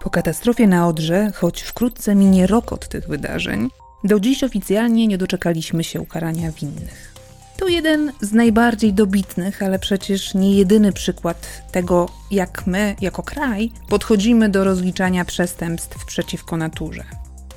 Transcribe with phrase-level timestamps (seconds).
[0.00, 3.70] Po katastrofie na Odrze, choć wkrótce minie rok od tych wydarzeń,
[4.04, 7.14] do dziś oficjalnie nie doczekaliśmy się ukarania winnych.
[7.58, 13.72] To jeden z najbardziej dobitnych, ale przecież nie jedyny przykład tego, jak my, jako kraj,
[13.88, 17.04] podchodzimy do rozliczania przestępstw przeciwko naturze.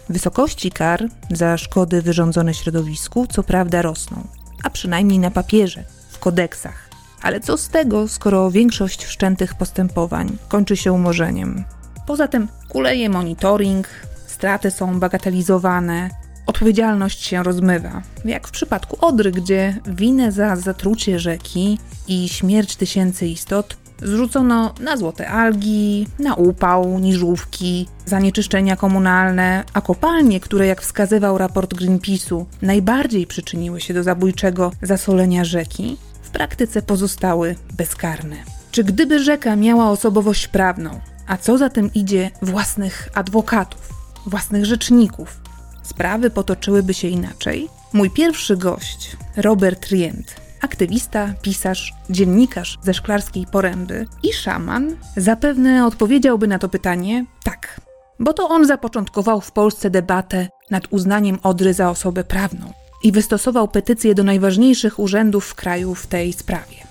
[0.09, 4.27] Wysokości kar za szkody wyrządzone środowisku co prawda rosną,
[4.63, 6.89] a przynajmniej na papierze, w kodeksach.
[7.21, 11.63] Ale co z tego, skoro większość wszczętych postępowań kończy się umorzeniem?
[12.05, 13.88] Poza tym kuleje monitoring,
[14.27, 16.09] straty są bagatelizowane,
[16.45, 18.02] odpowiedzialność się rozmywa.
[18.26, 24.98] Jak w przypadku Odry, gdzie winę za zatrucie rzeki i śmierć tysięcy istot zrzucono na
[24.98, 33.27] złote algi, na upał, niżówki, zanieczyszczenia komunalne, a kopalnie, które jak wskazywał raport Greenpeace'u, najbardziej
[33.27, 38.35] przyczyniły się do zabójczego zasolenia rzeki, w praktyce pozostały bezkarne.
[38.71, 43.90] Czy gdyby rzeka miała osobowość prawną, a co za tym idzie własnych adwokatów,
[44.26, 45.41] własnych rzeczników,
[45.84, 47.70] sprawy potoczyłyby się inaczej?
[47.93, 56.48] Mój pierwszy gość, Robert Rient, aktywista, pisarz, dziennikarz ze szklarskiej poręby i szaman, zapewne odpowiedziałby
[56.48, 57.82] na to pytanie tak,
[58.20, 63.68] bo to on zapoczątkował w Polsce debatę nad uznaniem Odry za osobę prawną i wystosował
[63.68, 66.82] petycję do najważniejszych urzędów w kraju w tej sprawie.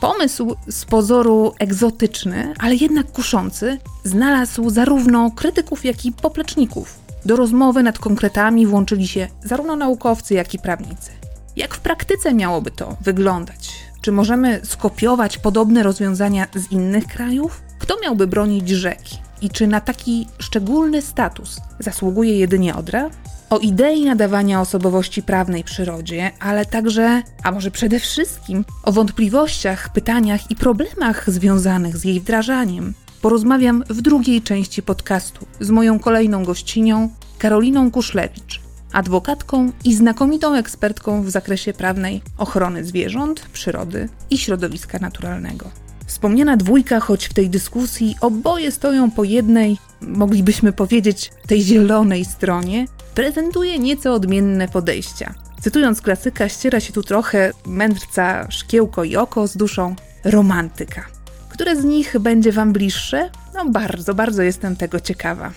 [0.00, 6.98] Pomysł z pozoru egzotyczny, ale jednak kuszący, znalazł zarówno krytyków, jak i popleczników.
[7.24, 11.10] Do rozmowy nad konkretami włączyli się zarówno naukowcy, jak i prawnicy.
[11.56, 13.70] Jak w praktyce miałoby to wyglądać?
[14.00, 17.62] Czy możemy skopiować podobne rozwiązania z innych krajów?
[17.78, 19.18] Kto miałby bronić rzeki?
[19.42, 23.10] I czy na taki szczególny status zasługuje jedynie Odra?
[23.50, 30.50] O idei nadawania osobowości prawnej przyrodzie, ale także, a może przede wszystkim, o wątpliwościach, pytaniach
[30.50, 37.10] i problemach związanych z jej wdrażaniem, porozmawiam w drugiej części podcastu z moją kolejną gościnią,
[37.38, 38.60] Karoliną Kuszlewicz,
[38.92, 45.70] adwokatką i znakomitą ekspertką w zakresie prawnej ochrony zwierząt, przyrody i środowiska naturalnego.
[46.06, 52.86] Wspomniana dwójka, choć w tej dyskusji oboje stoją po jednej, moglibyśmy powiedzieć, tej zielonej stronie,
[53.14, 55.34] prezentuje nieco odmienne podejścia.
[55.60, 61.04] Cytując klasyka, ściera się tu trochę mędrca szkiełko i oko z duszą romantyka.
[61.48, 63.30] Które z nich będzie Wam bliższe?
[63.54, 65.50] No bardzo, bardzo jestem tego ciekawa.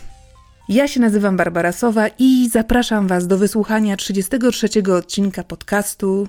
[0.69, 6.27] Ja się nazywam Barbara Sowa i zapraszam Was do wysłuchania 33 odcinka podcastu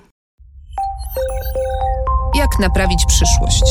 [2.35, 3.63] Jak naprawić przyszłość.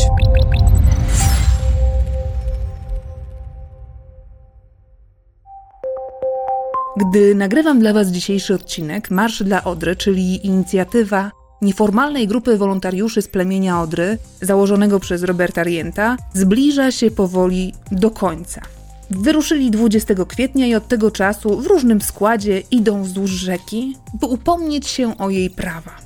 [6.97, 11.31] Gdy nagrywam dla Was dzisiejszy odcinek, Marsz dla Odry, czyli inicjatywa
[11.63, 18.61] nieformalnej grupy wolontariuszy z plemienia Odry, założonego przez Roberta Rienta, zbliża się powoli do końca.
[19.11, 24.89] Wyruszyli 20 kwietnia i od tego czasu w różnym składzie idą wzdłuż rzeki, by upomnieć
[24.89, 25.97] się o jej prawa.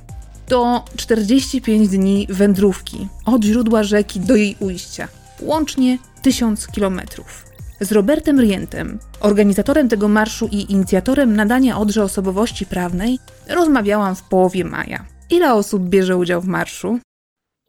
[0.47, 5.07] To 45 dni wędrówki od źródła rzeki do jej ujścia,
[5.41, 7.46] łącznie 1000 kilometrów.
[7.79, 14.65] Z Robertem Rientem, organizatorem tego marszu i inicjatorem nadania Odrze osobowości prawnej, rozmawiałam w połowie
[14.65, 15.05] maja.
[15.29, 16.99] Ile osób bierze udział w marszu?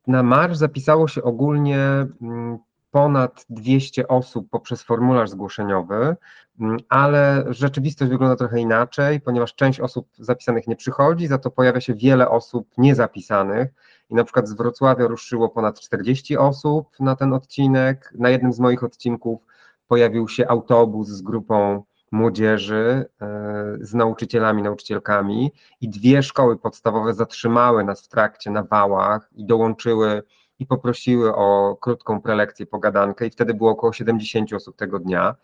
[0.07, 1.79] Na marsz zapisało się ogólnie
[2.23, 2.59] mm,
[2.91, 6.17] ponad 200 osób poprzez formularz zgłoszeniowy,
[6.61, 11.81] mm, ale rzeczywistość wygląda trochę inaczej, ponieważ część osób zapisanych nie przychodzi, za to pojawia
[11.81, 13.69] się wiele osób niezapisanych.
[14.11, 18.15] I na przykład z Wrocławia ruszyło ponad 40 osób na ten odcinek.
[18.19, 19.48] Na jednym z moich odcinków
[19.89, 21.83] pojawił się autobus z grupą
[22.13, 29.31] młodzieży, e, z nauczycielami, nauczycielkami i dwie szkoły podstawowe zatrzymały nas w trakcie na wałach
[29.33, 30.23] i dołączyły
[30.59, 35.35] i poprosiły o krótką prelekcję, pogadankę i wtedy było około 70 osób tego dnia.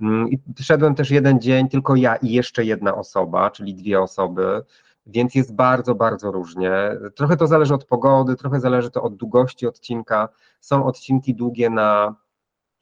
[0.00, 4.62] Mm, I szedłem też jeden dzień, tylko ja i jeszcze jedna osoba, czyli dwie osoby,
[5.06, 6.72] więc jest bardzo, bardzo różnie.
[7.14, 10.28] Trochę to zależy od pogody, trochę zależy to od długości odcinka.
[10.60, 12.14] Są odcinki długie na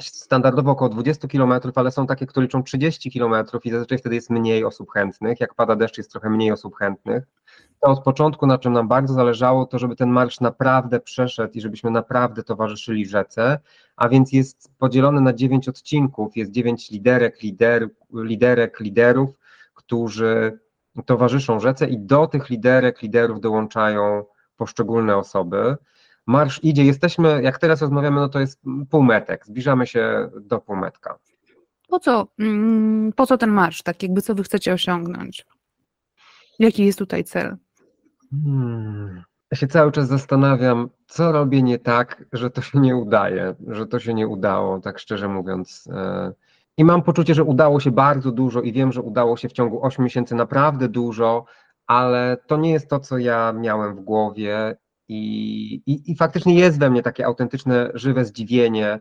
[0.09, 4.31] standardowo około 20 km, ale są takie, które liczą 30 km i zazwyczaj wtedy jest
[4.31, 5.41] mniej osób chętnych.
[5.41, 7.25] Jak pada deszcz, jest trochę mniej osób chętnych.
[7.81, 11.61] To od początku, na czym nam bardzo zależało, to żeby ten marsz naprawdę przeszedł i
[11.61, 13.59] żebyśmy naprawdę towarzyszyli rzece,
[13.97, 19.31] a więc jest podzielony na 9 odcinków, jest 9 liderek, lider, liderek, liderów,
[19.75, 20.59] którzy
[21.07, 24.25] towarzyszą rzece i do tych liderek, liderów dołączają
[24.57, 25.77] poszczególne osoby.
[26.27, 31.19] Marsz idzie, jesteśmy, jak teraz rozmawiamy, no to jest półmetek, zbliżamy się do półmetka.
[31.89, 35.47] Po co, mm, po co ten marsz, tak jakby co wy chcecie osiągnąć?
[36.59, 37.57] Jaki jest tutaj cel?
[38.31, 39.23] Hmm.
[39.51, 43.87] Ja się cały czas zastanawiam, co robię nie tak, że to się nie udaje, że
[43.87, 45.89] to się nie udało, tak szczerze mówiąc.
[45.93, 46.33] E,
[46.77, 49.85] I mam poczucie, że udało się bardzo dużo i wiem, że udało się w ciągu
[49.85, 51.45] 8 miesięcy naprawdę dużo,
[51.87, 54.77] ale to nie jest to, co ja miałem w głowie
[55.11, 59.01] i, i, i faktycznie jest we mnie takie autentyczne, żywe zdziwienie,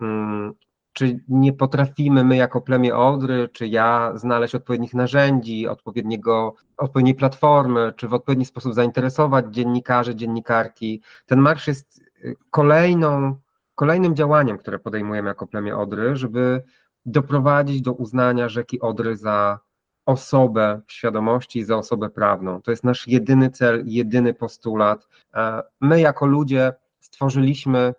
[0.00, 0.54] mm,
[0.92, 7.92] czy nie potrafimy my jako plemię Odry, czy ja znaleźć odpowiednich narzędzi, odpowiedniego, odpowiedniej platformy,
[7.96, 11.02] czy w odpowiedni sposób zainteresować dziennikarzy, dziennikarki.
[11.26, 13.36] Ten marsz jest y, kolejną,
[13.74, 16.62] kolejnym działaniem, które podejmujemy jako plemię Odry, żeby
[17.06, 19.58] doprowadzić do uznania rzeki Odry za
[20.06, 22.62] osobę w świadomości za osobę prawną.
[22.62, 25.08] To jest nasz jedyny cel, jedyny postulat.
[25.34, 27.94] E, my jako ludzie stworzyliśmy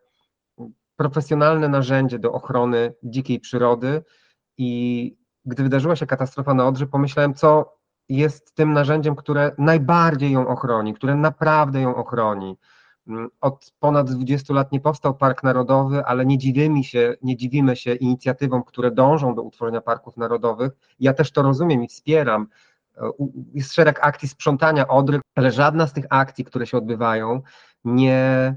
[0.96, 4.04] profesjonalne narzędzie do ochrony dzikiej przyrody
[4.58, 5.16] i
[5.46, 7.78] gdy wydarzyła się katastrofa na Odrze, pomyślałem, co
[8.10, 12.58] jest tym narzędziem, które najbardziej ją ochroni, które naprawdę ją ochroni.
[13.42, 17.96] Od ponad 20 lat nie powstał Park Narodowy, ale nie dziwimy się, nie dziwimy się
[17.96, 20.72] inicjatywom, które dążą do utworzenia parków narodowych.
[21.00, 22.48] Ja też to rozumiem i wspieram.
[23.54, 27.42] Jest szereg akcji sprzątania Odry, ale żadna z tych akcji, które się odbywają,
[27.84, 28.56] nie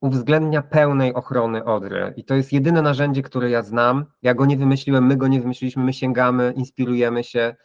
[0.00, 2.12] uwzględnia pełnej ochrony Odry.
[2.16, 4.04] I to jest jedyne narzędzie, które ja znam.
[4.22, 7.56] Ja go nie wymyśliłem, my go nie wymyśliliśmy, my sięgamy, inspirujemy się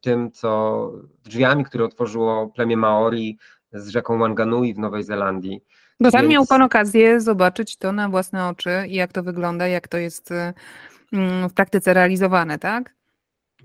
[0.00, 0.90] tym, co
[1.24, 3.38] drzwiami, które otworzyło plemię Maori
[3.72, 5.60] z rzeką Wanganui w Nowej Zelandii.
[6.00, 6.32] Bo tam Więc...
[6.32, 10.30] miał Pan okazję zobaczyć to na własne oczy i jak to wygląda, jak to jest
[11.12, 12.94] mm, w praktyce realizowane, tak?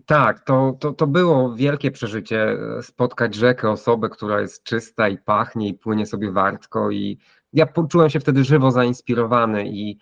[0.06, 5.68] Tak, to, to, to było wielkie przeżycie, spotkać rzekę, osobę, która jest czysta i pachnie
[5.68, 7.19] i płynie sobie wartko i
[7.54, 10.00] ja poczułem się wtedy żywo zainspirowany i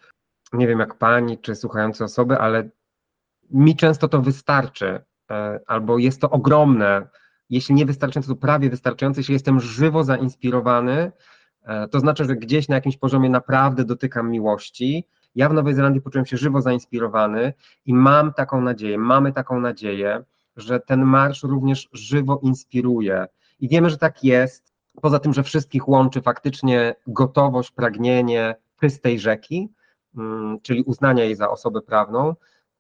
[0.54, 2.70] nie wiem jak pani czy słuchające osoby, ale
[3.52, 5.02] mi często to wystarczy,
[5.32, 7.08] e, albo jest to ogromne,
[7.54, 11.12] jeśli nie wystarczające, to prawie wystarczające, jeśli jestem żywo zainspirowany,
[11.64, 15.08] e, to znaczy, że gdzieś na jakimś poziomie naprawdę dotykam miłości.
[15.36, 17.54] Ja w Nowej Zelandii poczułem się żywo zainspirowany
[17.86, 20.24] i mam taką nadzieję, mamy taką nadzieję,
[20.56, 23.26] że ten marsz również żywo inspiruje.
[23.60, 29.70] I wiemy, że tak jest, poza tym, że wszystkich łączy faktycznie gotowość, pragnienie czystej rzeki,
[30.18, 32.36] mm, czyli uznania jej za osobę prawną,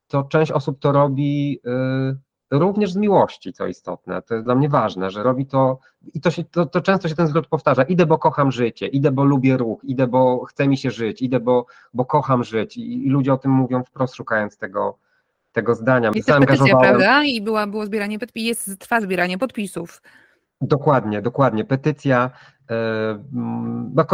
[0.08, 4.22] to część osób to robi y, również z miłości, co istotne.
[4.22, 5.80] To jest dla mnie ważne, że robi to
[6.14, 7.84] i to, się, to, to często się ten zwrot powtarza.
[7.84, 11.40] Idę, bo kocham życie, idę, bo lubię ruch, idę, bo chce mi się żyć, idę,
[11.40, 12.78] bo, bo kocham żyć.
[12.78, 14.98] I, I ludzie o tym mówią wprost, szukając tego,
[15.52, 16.12] tego zdania.
[16.16, 17.24] Jest petycja, prawda?
[17.24, 20.02] I była, było zbieranie podpisów, jest, trwa zbieranie podpisów.
[20.68, 21.66] Dokładnie, dokładnie.
[21.66, 22.32] Petycja,
[22.70, 23.24] e,
[23.96, 24.06] no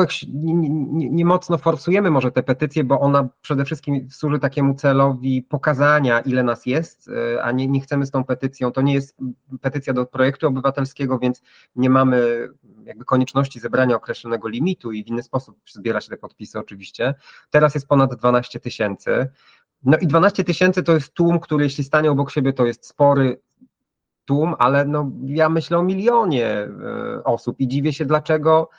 [0.93, 6.43] nie, mocno forsujemy może tę petycję, bo ona przede wszystkim służy takiemu celowi pokazania, ile
[6.43, 9.17] nas jest, e, a nie, nie chcemy z tą petycją, to nie jest
[9.61, 11.41] petycja do projektu obywatelskiego, więc
[11.75, 12.49] nie mamy
[12.83, 17.15] jakby konieczności zebrania określonego limitu i w inny sposób zbiera się te podpisy oczywiście.
[17.49, 19.27] Teraz jest ponad 12 tysięcy.
[19.83, 23.41] No i 12 tysięcy to jest tłum, który jeśli stanie obok siebie, to jest spory,
[24.29, 28.69] tłum, ale no, ja myślę o milionie e, osób i dziwię się dlaczego.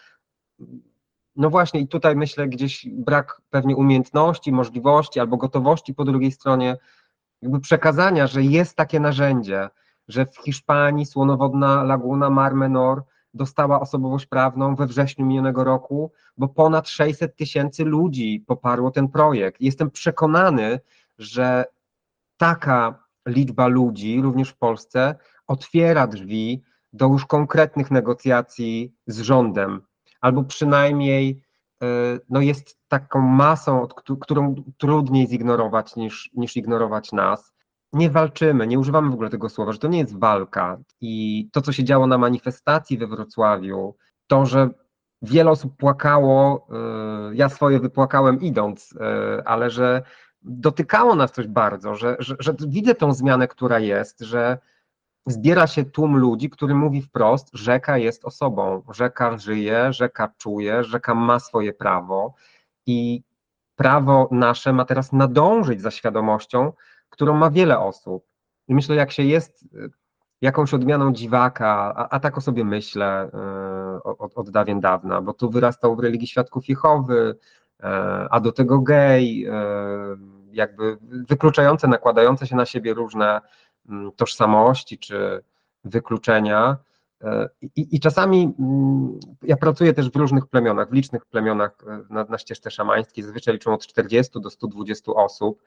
[1.36, 6.76] No właśnie, i tutaj myślę gdzieś brak pewnie umiejętności, możliwości albo gotowości po drugiej stronie,
[7.42, 9.68] jakby przekazania, że jest takie narzędzie,
[10.08, 13.02] że w Hiszpanii słonowodna laguna Mar Menor
[13.34, 19.60] dostała osobowość prawną we wrześniu minionego roku, bo ponad 600 tysięcy ludzi poparło ten projekt.
[19.60, 20.80] Jestem przekonany,
[21.18, 21.64] że
[22.36, 25.14] taka liczba ludzi, również w Polsce,
[25.50, 29.80] otwiera drzwi do już konkretnych negocjacji z rządem,
[30.20, 31.42] albo przynajmniej
[31.82, 31.86] e,
[32.28, 33.88] no jest taką masą,
[34.20, 37.52] którą trudniej zignorować niż, niż ignorować nas.
[37.92, 40.78] Nie walczymy, nie używamy w ogóle tego słowa, że to nie jest walka.
[41.00, 44.70] I to, co się działo na manifestacji we Wrocławiu, to, że
[45.22, 50.02] wiele osób płakało, e, ja swoje wypłakałem idąc, e, ale że
[50.42, 54.58] dotykało nas coś bardzo, że, że, że widzę tą zmianę, która jest, że
[55.26, 61.14] zbiera się tłum ludzi, który mówi wprost, rzeka jest osobą, rzeka żyje, rzeka czuje, rzeka
[61.14, 62.34] ma swoje prawo
[62.86, 63.22] i
[63.76, 66.72] prawo nasze ma teraz nadążyć za świadomością,
[67.10, 68.24] którą ma wiele osób.
[68.68, 69.90] I myślę, jak się jest y,
[70.40, 73.30] jakąś odmianą dziwaka, a, a tak o sobie myślę
[73.96, 77.36] y, od, od dawien dawna, bo tu wyrastał w religii świadków Jehowy,
[77.80, 77.84] y,
[78.30, 79.46] a do tego gej,
[80.52, 80.98] jakby
[81.28, 83.40] wykluczające, nakładające się na siebie różne
[84.16, 85.42] tożsamości czy
[85.84, 86.76] wykluczenia.
[87.22, 92.14] E, I, I, czasami mm, ja pracuję też w różnych plemionach, w licznych plemionach e,
[92.14, 95.62] na, na ścieżce szamańskiej, zazwyczaj liczą od 40 do 120 osób.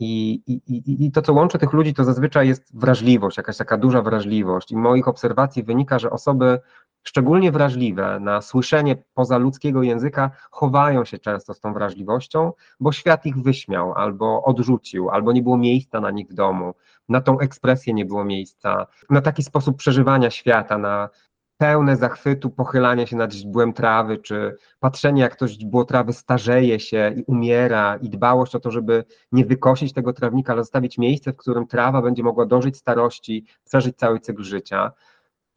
[0.00, 4.02] I, i, I to, co łączy tych ludzi, to zazwyczaj jest wrażliwość, jakaś taka duża
[4.02, 4.72] wrażliwość.
[4.72, 6.60] I moich obserwacji wynika, że osoby
[7.08, 13.36] szczególnie wrażliwe na słyszenie pozaludzkiego języka, chowają się często z tą wrażliwością, bo świat ich
[13.36, 16.74] wyśmiał, albo odrzucił, albo nie było miejsca na nich w domu,
[17.08, 21.08] na tą ekspresję nie było miejsca, na taki sposób przeżywania świata, na
[21.56, 27.14] pełne zachwytu pochylania się nad źdźbłem trawy, czy patrzenie jak to źdźbło trawy starzeje się
[27.16, 31.36] i umiera i dbałość o to, żeby nie wykosić tego trawnika, ale zostawić miejsce, w
[31.36, 34.92] którym trawa będzie mogła dożyć starości, przeżyć cały cykl życia.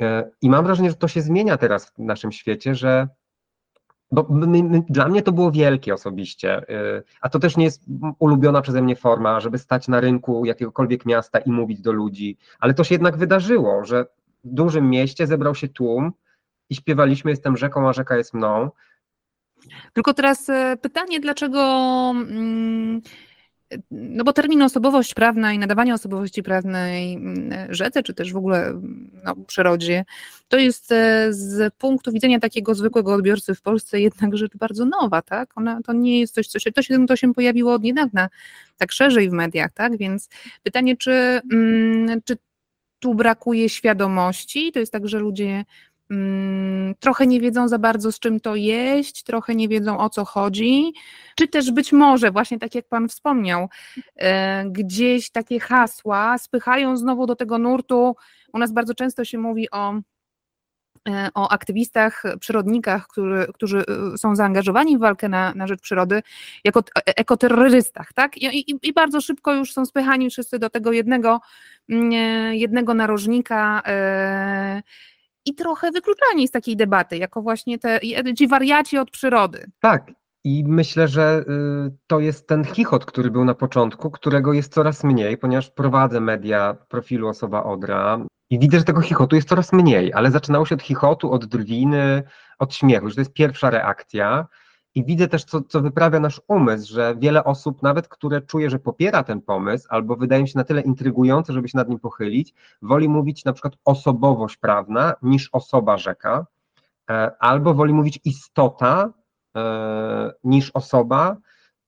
[0.02, 3.08] E, I mam wrażenie, że to się zmienia teraz w naszym świecie, że
[4.12, 7.84] bo my, my, dla mnie to było wielkie osobiście, e, a to też nie jest
[8.20, 12.74] ulubiona przeze mnie forma, żeby stać na rynku jakiegokolwiek miasta i mówić do ludzi, ale
[12.74, 14.06] to się jednak wydarzyło, że
[14.44, 16.12] w dużym mieście zebrał się tłum
[16.70, 18.70] i śpiewaliśmy Jestem rzeką, a rzeka jest mną.
[19.94, 21.60] Tylko teraz e, pytanie, dlaczego.
[22.16, 23.02] Mm,
[23.92, 28.82] no bo termin osobowość prawna i nadawanie osobowości prawnej mm, rzece, czy też w ogóle
[29.24, 30.06] no, przyrodzie,
[30.48, 35.22] to jest e, z punktu widzenia takiego zwykłego odbiorcy w Polsce jednak rzecz bardzo nowa,
[35.22, 35.50] tak?
[35.56, 38.30] Ona, to nie jest coś, co się, to się, to się pojawiło od niedawna,
[38.78, 39.98] tak szerzej w mediach, tak?
[39.98, 40.30] Więc
[40.64, 42.38] pytanie, czy, mm, czy
[43.00, 44.72] tu brakuje świadomości.
[44.72, 45.66] To jest tak, że ludzie mm,
[47.00, 50.94] trochę nie wiedzą za bardzo, z czym to jeść, trochę nie wiedzą o co chodzi,
[51.36, 53.70] czy też być może, właśnie tak jak Pan wspomniał,
[54.16, 58.16] e, gdzieś takie hasła spychają znowu do tego nurtu.
[58.54, 59.94] U nas bardzo często się mówi o
[61.10, 66.22] E, o aktywistach, przyrodnikach, który, którzy e, są zaangażowani w walkę na, na rzecz przyrody,
[66.64, 68.38] jako ekoterrorystach, tak?
[68.38, 71.42] I, i, I, bardzo szybko już są spychani wszyscy do tego jednego,
[71.90, 72.12] mm,
[72.54, 73.84] jednego narożnika
[75.46, 78.00] i trochę wykluczani z takiej debaty, jako właśnie te,
[78.38, 79.72] ci wariaci od przyrody.
[79.80, 80.12] Tak,
[80.44, 81.44] i myślę, że
[81.88, 86.20] y, to jest ten chichot, który był na początku, którego jest coraz mniej, ponieważ prowadzę
[86.20, 90.76] media profilu Osoba Odra i widzę, że tego chichotu jest coraz mniej, ale zaczynało się
[90.76, 92.24] od chichotu, od drwiny,
[92.60, 94.48] od śmiechu, że to jest pierwsza reakcja.
[94.96, 98.80] I widzę też, co, co wyprawia nasz umysł, że wiele osób, nawet które czuje, że
[98.80, 102.54] popiera ten pomysł, albo wydaje mi się na tyle intrygujące, żeby się nad nim pochylić,
[102.82, 106.46] woli mówić na przykład osobowość prawna niż osoba rzeka,
[107.10, 109.14] e, albo woli mówić istota
[109.56, 111.38] e, niż osoba.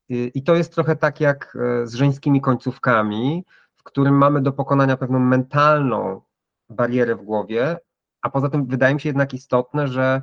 [0.10, 3.46] I to jest trochę tak jak e, z żeńskimi końcówkami,
[3.76, 6.22] w którym mamy do pokonania pewną mentalną
[6.70, 7.78] barierę w głowie,
[8.22, 10.22] a poza tym wydaje mi się jednak istotne, że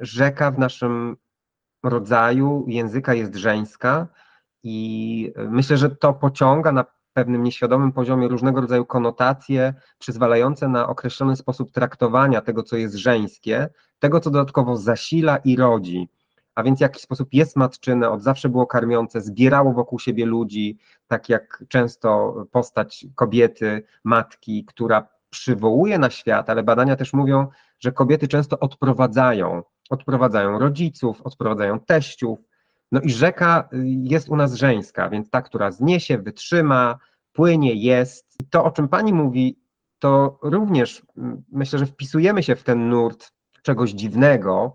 [0.00, 1.16] rzeka w naszym
[1.82, 4.06] rodzaju języka jest żeńska
[4.62, 11.36] i myślę, że to pociąga na pewnym nieświadomym poziomie różnego rodzaju konotacje przyzwalające na określony
[11.36, 16.08] sposób traktowania tego, co jest żeńskie, tego, co dodatkowo zasila i rodzi.
[16.54, 20.78] A więc w jakiś sposób jest matczyne, od zawsze było karmiące, zbierało wokół siebie ludzi,
[21.06, 27.46] tak jak często postać kobiety, matki, która przywołuje na świat, ale badania też mówią,
[27.80, 32.38] że kobiety często odprowadzają, odprowadzają rodziców, odprowadzają teściów.
[32.92, 36.98] No i rzeka y, jest u nas żeńska, więc ta, która zniesie, wytrzyma,
[37.32, 38.38] płynie, jest.
[38.50, 39.58] To, o czym pani mówi,
[39.98, 41.02] to również
[41.52, 44.72] myślę, że wpisujemy się w ten nurt czegoś dziwnego,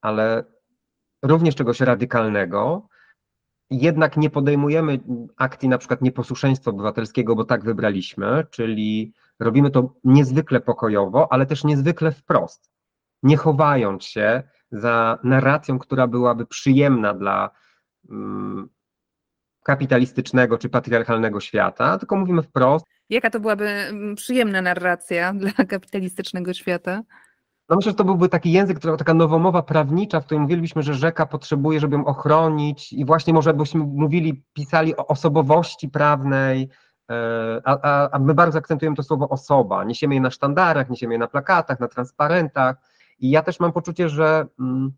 [0.00, 0.44] ale
[1.22, 2.88] również czegoś radykalnego.
[3.70, 5.00] Jednak nie podejmujemy
[5.36, 11.64] akcji na przykład nieposłuszeństwa obywatelskiego, bo tak wybraliśmy, czyli Robimy to niezwykle pokojowo, ale też
[11.64, 12.69] niezwykle wprost,
[13.22, 17.50] nie chowając się za narracją, która byłaby przyjemna dla
[18.08, 18.68] um,
[19.64, 22.86] kapitalistycznego czy patriarchalnego świata, tylko mówimy wprost.
[23.10, 27.02] Jaka to byłaby mm, przyjemna narracja dla kapitalistycznego świata?
[27.68, 31.26] No myślę, że to byłby taki język, taka nowomowa prawnicza, w którym mówiliśmy, że rzeka
[31.26, 36.68] potrzebuje, żeby ją ochronić i właśnie może byśmy mówili, pisali o osobowości prawnej,
[37.10, 41.14] E, a, a, a my bardzo akcentujemy to słowo osoba, niesiemy je na sztandarach, niesiemy
[41.14, 42.76] je na plakatach, na transparentach
[43.20, 44.92] i ja też mam poczucie, że mm,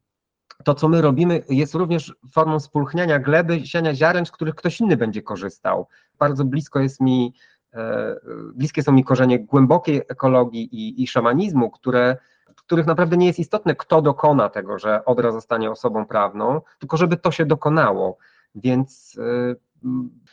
[0.64, 4.96] to, co my robimy, jest również formą spulchniania gleby, siania ziaren, z których ktoś inny
[4.96, 5.86] będzie korzystał.
[6.18, 7.34] Bardzo blisko jest mi,
[7.74, 8.16] e,
[8.54, 12.16] bliskie są mi korzenie głębokiej ekologii i, i szamanizmu, które,
[12.54, 17.16] których naprawdę nie jest istotne, kto dokona tego, że Odra zostanie osobą prawną, tylko żeby
[17.16, 18.18] to się dokonało.
[18.54, 19.54] Więc e,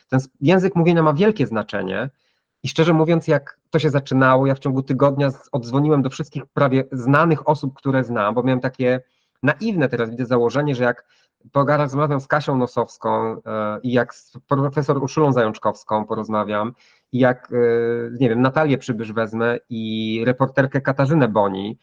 [0.09, 2.09] ten język mówienia ma wielkie znaczenie
[2.63, 6.83] i szczerze mówiąc, jak to się zaczynało, ja w ciągu tygodnia oddzwoniłem do wszystkich prawie
[6.91, 9.01] znanych osób, które znam, bo miałem takie
[9.43, 11.05] naiwne teraz widzę założenie, że jak
[11.51, 16.73] porozmawiam z Kasią Nosowską e, i jak z profesor Urszulą Zajączkowską porozmawiam
[17.11, 17.57] i jak, e,
[18.19, 21.79] nie wiem, Natalię Przybysz wezmę i reporterkę Katarzynę Boni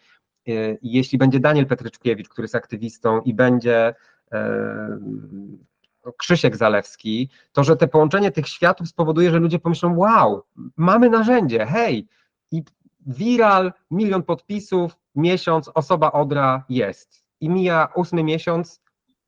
[0.48, 0.52] e,
[0.82, 3.94] jeśli będzie Daniel Petryczkiewicz, który jest aktywistą i będzie
[6.12, 10.42] Krzysiek Zalewski, to że te połączenie tych światów spowoduje, że ludzie pomyślą, wow,
[10.76, 12.08] mamy narzędzie, hej,
[12.52, 12.62] i
[13.06, 17.24] viral, milion podpisów, miesiąc, osoba Odra jest.
[17.40, 18.82] I mija ósmy miesiąc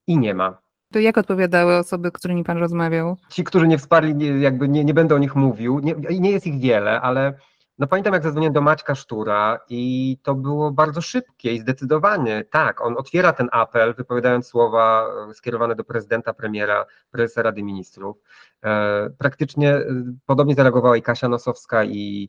[0.07, 0.59] i nie ma.
[0.93, 3.17] To jak odpowiadały osoby, z którymi pan rozmawiał?
[3.29, 6.61] Ci, którzy nie wsparli, jakby nie, nie będę o nich mówił, nie, nie jest ich
[6.61, 7.39] wiele, ale
[7.79, 12.81] no pamiętam jak zadzwoniłem do Maćka Sztura i to było bardzo szybkie i zdecydowanie, tak,
[12.81, 18.17] on otwiera ten apel, wypowiadając słowa e, skierowane do prezydenta, premiera, prezesa Rady Ministrów.
[18.65, 19.85] E, praktycznie e,
[20.27, 22.29] podobnie zareagowała i Kasia Nosowska i,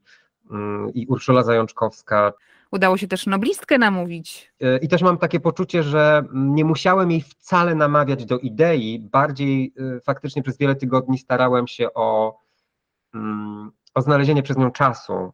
[0.52, 2.34] mm, i Urszula Zajączkowska.
[2.72, 4.54] Udało się też noblistkę namówić.
[4.82, 10.44] I też mam takie poczucie, że nie musiałem jej wcale namawiać do idei, bardziej faktycznie
[10.44, 12.40] przez wiele tygodni starałem się o,
[13.14, 15.34] mm, o znalezienie przez nią czasu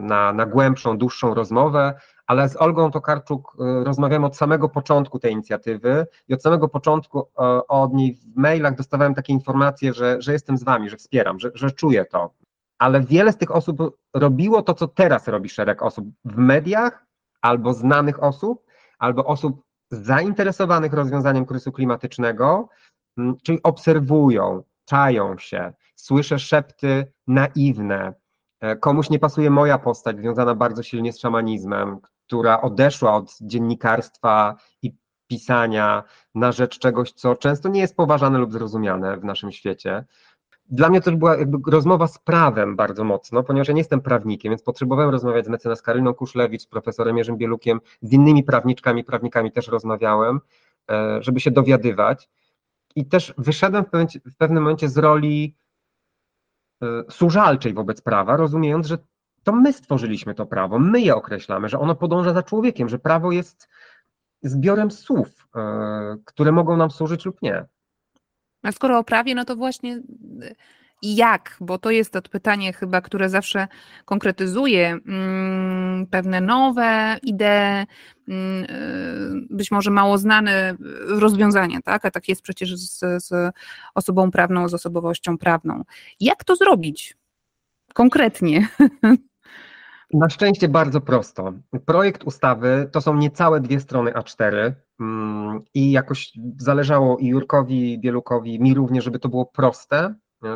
[0.00, 1.94] na, na głębszą, dłuższą rozmowę,
[2.26, 7.18] ale z Olgą Tokarczuk e, rozmawiamy od samego początku tej inicjatywy i od samego początku
[7.20, 11.40] e, od niej w mailach dostawałem takie informacje, że, że jestem z wami, że wspieram,
[11.40, 12.34] że, że czuję to.
[12.78, 17.06] Ale wiele z tych osób robiło to, co teraz robi szereg osób w mediach,
[17.42, 18.64] albo znanych osób,
[18.98, 22.68] albo osób zainteresowanych rozwiązaniem kryzysu klimatycznego,
[23.42, 28.27] czyli obserwują, czają się, słyszę szepty naiwne, E,
[28.80, 34.94] komuś nie pasuje moja postać, związana bardzo silnie z szamanizmem, która odeszła od dziennikarstwa i
[35.26, 36.02] pisania
[36.34, 40.04] na rzecz czegoś, co często nie jest poważane lub zrozumiane w naszym świecie.
[40.70, 44.50] Dla mnie to była jakby rozmowa z prawem bardzo mocno, ponieważ ja nie jestem prawnikiem,
[44.50, 49.52] więc potrzebowałem rozmawiać z mecenas Karyną Kuszlewicz, z profesorem Jerzym Bielukiem, z innymi prawniczkami, prawnikami
[49.52, 50.40] też rozmawiałem,
[50.90, 52.28] e, żeby się dowiadywać.
[52.96, 53.84] I też wyszedłem
[54.24, 55.67] w pewnym momencie z roli E,
[57.10, 58.98] służalczej wobec prawa, rozumiejąc, że
[59.44, 63.32] to my stworzyliśmy to prawo, my je określamy, że ono podąża za człowiekiem, że prawo
[63.32, 63.68] jest
[64.42, 67.66] zbiorem słów, e, które mogą nam służyć lub nie.
[68.62, 70.02] A skoro o prawie, no to właśnie
[71.02, 73.68] i jak, bo to jest to pytanie chyba, które zawsze
[74.04, 77.86] konkretyzuje mm, pewne nowe idee,
[78.28, 80.76] mm, y, być może mało znane
[81.06, 82.04] rozwiązania, tak?
[82.04, 83.54] A tak jest przecież z, z
[83.94, 85.84] osobą prawną, z osobowością prawną.
[86.20, 87.16] Jak to zrobić
[87.94, 88.68] konkretnie?
[90.12, 91.52] Na szczęście bardzo prosto.
[91.86, 98.60] Projekt ustawy to są niecałe dwie strony A4 mm, i jakoś zależało i Jurkowi Bielukowi,
[98.60, 100.14] mi również, żeby to było proste,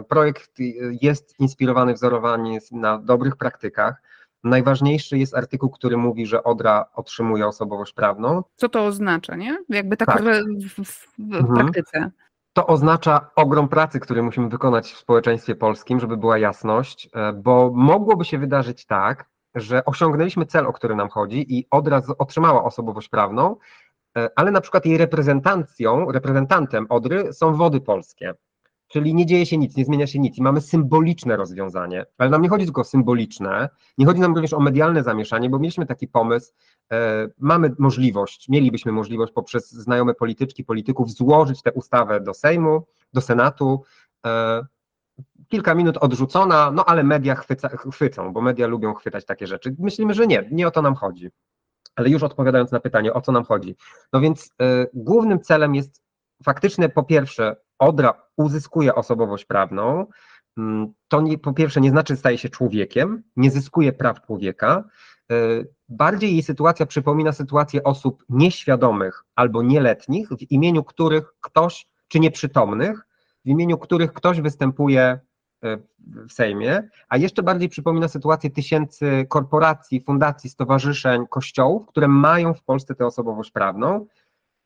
[0.08, 0.58] Projekt
[1.02, 4.02] jest inspirowany, wzorowany na dobrych praktykach.
[4.44, 8.42] Najważniejszy jest artykuł, który mówi, że Odra otrzymuje osobowość prawną.
[8.56, 9.58] Co to oznacza, nie?
[9.68, 10.22] Jakby tak, tak.
[10.22, 11.54] w, w, w mhm.
[11.54, 12.10] praktyce.
[12.52, 17.70] To oznacza ogrom pracy, który musimy wykonać w społeczeństwie polskim, żeby była jasność, e, bo
[17.74, 23.08] mogłoby się wydarzyć tak, że osiągnęliśmy cel, o który nam chodzi i Odra otrzymała osobowość
[23.08, 23.56] prawną,
[24.16, 28.34] e, ale na przykład jej reprezentacją, reprezentantem Odry są wody polskie.
[28.92, 32.42] Czyli nie dzieje się nic, nie zmienia się nic i mamy symboliczne rozwiązanie, ale nam
[32.42, 36.08] nie chodzi tylko o symboliczne, nie chodzi nam również o medialne zamieszanie, bo mieliśmy taki
[36.08, 36.52] pomysł,
[36.92, 43.20] e, mamy możliwość, mielibyśmy możliwość poprzez znajome polityczki, polityków złożyć tę ustawę do Sejmu, do
[43.20, 43.84] Senatu,
[44.26, 44.62] e,
[45.48, 49.76] kilka minut odrzucona, no ale media chwyca, chwycą, bo media lubią chwytać takie rzeczy.
[49.78, 51.30] Myślimy, że nie, nie o to nam chodzi.
[51.96, 53.76] Ale już odpowiadając na pytanie, o co nam chodzi.
[54.12, 56.02] No więc e, głównym celem jest
[56.42, 60.06] faktyczne po pierwsze Odra uzyskuje osobowość prawną,
[60.58, 64.84] mm, to nie, po pierwsze nie znaczy, staje się człowiekiem, nie zyskuje praw człowieka.
[65.32, 65.34] E,
[65.88, 73.06] bardziej jej sytuacja przypomina sytuację osób nieświadomych albo nieletnich, w imieniu których ktoś, czy nieprzytomnych,
[73.44, 75.78] w imieniu których ktoś występuje e,
[76.28, 82.62] w Sejmie, a jeszcze bardziej przypomina sytuację tysięcy korporacji, fundacji, stowarzyszeń, kościołów, które mają w
[82.62, 84.06] Polsce tę osobowość prawną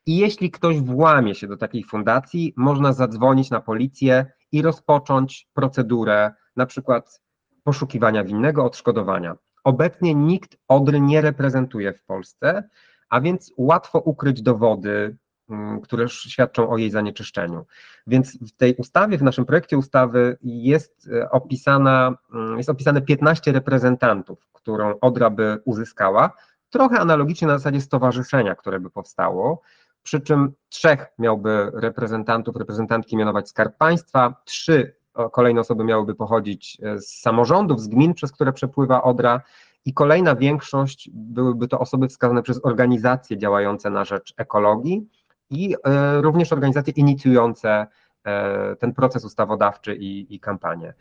[0.07, 6.31] i jeśli ktoś włamie się do takiej fundacji, można zadzwonić na policję i rozpocząć procedurę
[6.55, 7.21] na przykład
[7.63, 9.35] poszukiwania winnego odszkodowania.
[9.63, 12.69] Obecnie nikt Odry nie reprezentuje w Polsce,
[13.09, 15.17] a więc łatwo ukryć dowody,
[15.49, 17.65] mm, które świadczą o jej zanieczyszczeniu.
[18.07, 23.51] Więc w tej ustawie, w naszym projekcie ustawy jest e, opisana, mm, jest opisane 15
[23.51, 26.31] reprezentantów, którą Odra by uzyskała,
[26.69, 29.61] trochę analogicznie na zasadzie stowarzyszenia, które by powstało
[30.07, 34.95] przy czym trzech miałby reprezentantów, reprezentantki mianować Skarb Państwa, trzy
[35.31, 39.41] kolejne osoby miałyby pochodzić e, z samorządów, z gmin, przez które przepływa Odra
[39.85, 45.07] i kolejna większość byłyby to osoby wskazane przez organizacje działające na rzecz ekologii
[45.49, 47.87] i e, również organizacje inicjujące
[48.23, 50.93] e, ten proces ustawodawczy i, i kampanię.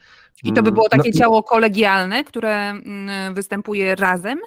[0.42, 4.38] I to by było takie no, ciało kolegialne, które mm, występuje razem?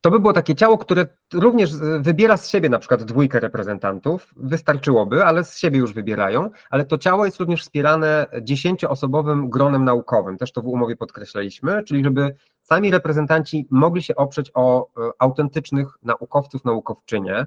[0.00, 5.24] To by było takie ciało, które również wybiera z siebie na przykład dwójkę reprezentantów, wystarczyłoby,
[5.24, 10.52] ale z siebie już wybierają, ale to ciało jest również wspierane dziesięcioosobowym gronem naukowym, też
[10.52, 16.64] to w umowie podkreślaliśmy, czyli żeby sami reprezentanci mogli się oprzeć o e, autentycznych naukowców,
[16.64, 17.46] naukowczynie,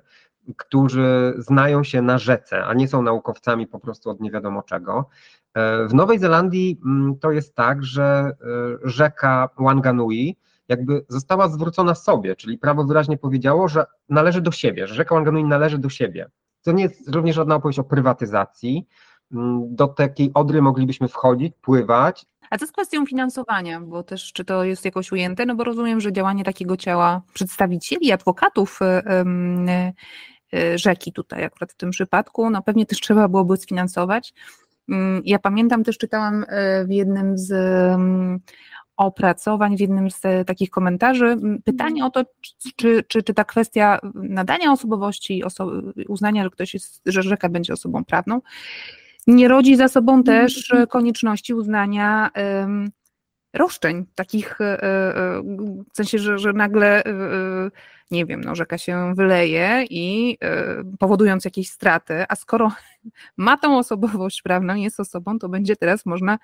[0.57, 5.09] którzy znają się na rzece, a nie są naukowcami po prostu od nie wiadomo czego.
[5.53, 8.35] E, w Nowej Zelandii mm, to jest tak, że e,
[8.83, 14.95] rzeka Wanganui jakby została zwrócona sobie, czyli prawo wyraźnie powiedziało, że należy do siebie, że
[14.95, 16.29] rzeka Wanganui należy do siebie.
[16.63, 18.87] To nie jest również żadna opowieść o prywatyzacji.
[19.33, 22.25] Mm, do takiej odry moglibyśmy wchodzić, pływać.
[22.49, 23.81] A co z kwestią finansowania?
[23.81, 25.45] Bo też czy to jest jakoś ujęte?
[25.45, 28.79] No bo rozumiem, że działanie takiego ciała przedstawicieli, adwokatów
[30.75, 34.33] rzeki tutaj akurat w tym przypadku, no pewnie też trzeba byłoby sfinansować.
[34.89, 36.45] Mm, ja pamiętam też czytałam
[36.85, 37.51] w jednym z
[38.97, 42.23] opracowań w jednym z e, takich komentarzy pytanie o to,
[42.75, 45.71] czy, czy, czy ta kwestia nadania osobowości, oso
[46.07, 48.41] uznania, że ktoś jest, że rzeka będzie osobą prawną,
[49.27, 50.23] nie rodzi za sobą mhm.
[50.47, 52.91] też konieczności uznania um,
[53.53, 54.77] roszczeń, takich e,
[55.93, 57.03] w sensie, że, że nagle
[58.13, 60.37] nie wiem, no, rzeka się wyleje i
[60.99, 62.71] powodując jakieś straty, a skoro
[63.37, 66.39] ma tą osobowość prawną, jest osobą, to będzie teraz można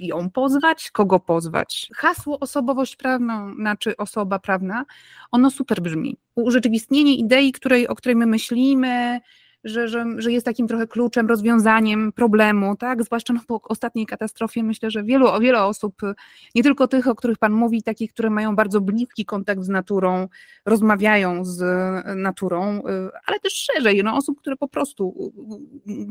[0.00, 1.90] ją pozwać, kogo pozwać.
[1.94, 4.84] Hasło osobowość prawną, znaczy osoba prawna,
[5.30, 6.16] ono super brzmi.
[6.34, 9.20] Urzeczywistnienie idei, której, o której my myślimy,
[9.64, 13.02] że, że, że jest takim trochę kluczem, rozwiązaniem problemu, tak?
[13.02, 16.02] Zwłaszcza no, po ostatniej katastrofie myślę, że wielu, wiele osób,
[16.54, 20.28] nie tylko tych, o których Pan mówi, takich, które mają bardzo bliski kontakt z naturą,
[20.66, 21.62] rozmawiają z
[22.16, 25.32] naturą, y, ale też szerzej, no, osób, które po prostu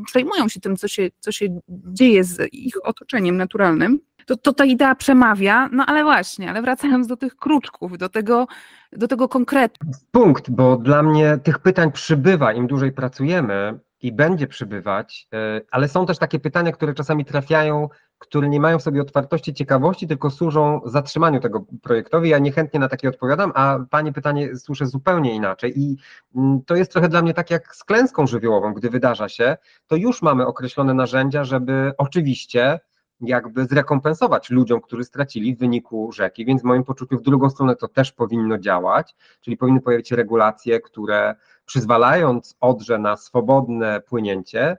[0.06, 4.64] przejmują się tym, co się, co się dzieje z ich otoczeniem naturalnym to, to ta
[4.64, 8.46] idea przemawia, no ale właśnie, ale wracając do tych kruczków, do tego,
[8.92, 9.86] do tego konkretu.
[10.10, 15.88] Punkt, bo dla mnie tych pytań przybywa, im dłużej pracujemy i będzie przybywać, e, ale
[15.88, 17.88] są też takie pytania, które czasami trafiają,
[18.18, 22.28] które nie mają w sobie otwartości, ciekawości, tylko służą zatrzymaniu tego projektowi.
[22.28, 25.96] Ja niechętnie na takie odpowiadam, a Pani pytanie słyszę zupełnie inaczej i
[26.36, 29.96] mm, to jest trochę dla mnie tak jak z klęską żywiołową, gdy wydarza się, to
[29.96, 32.80] już mamy określone narzędzia, żeby oczywiście
[33.20, 37.76] jakby zrekompensować ludziom, którzy stracili w wyniku rzeki, więc w moim poczuciu w drugą stronę
[37.76, 44.76] to też powinno działać, czyli powinny pojawić się regulacje, które przyzwalając Odrze na swobodne płynięcie,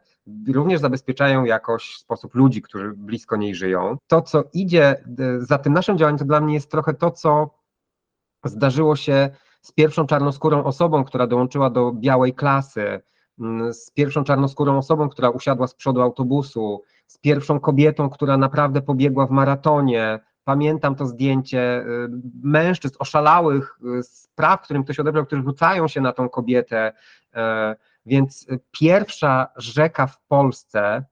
[0.48, 3.98] również zabezpieczają jakoś sposób ludzi, którzy blisko niej żyją.
[4.08, 7.50] To, co idzie e, za tym naszym działaniem, to dla mnie jest trochę to, co
[8.46, 9.30] zdarzyło się
[9.62, 13.02] z pierwszą czarnoskórą osobą, która dołączyła do białej klasy,
[13.72, 19.28] z pierwszą czarnoskórą osobą, która usiadła z przodu autobusu, z pierwszą kobietą, która naprawdę pobiegła
[19.28, 20.20] w maratonie.
[20.44, 22.10] Pamiętam to zdjęcie y,
[22.44, 26.94] mężczyzn oszalałych spraw, którym ktoś odebrał, którzy rzucają się na tą kobietę.
[27.36, 31.04] E, więc pierwsza rzeka w Polsce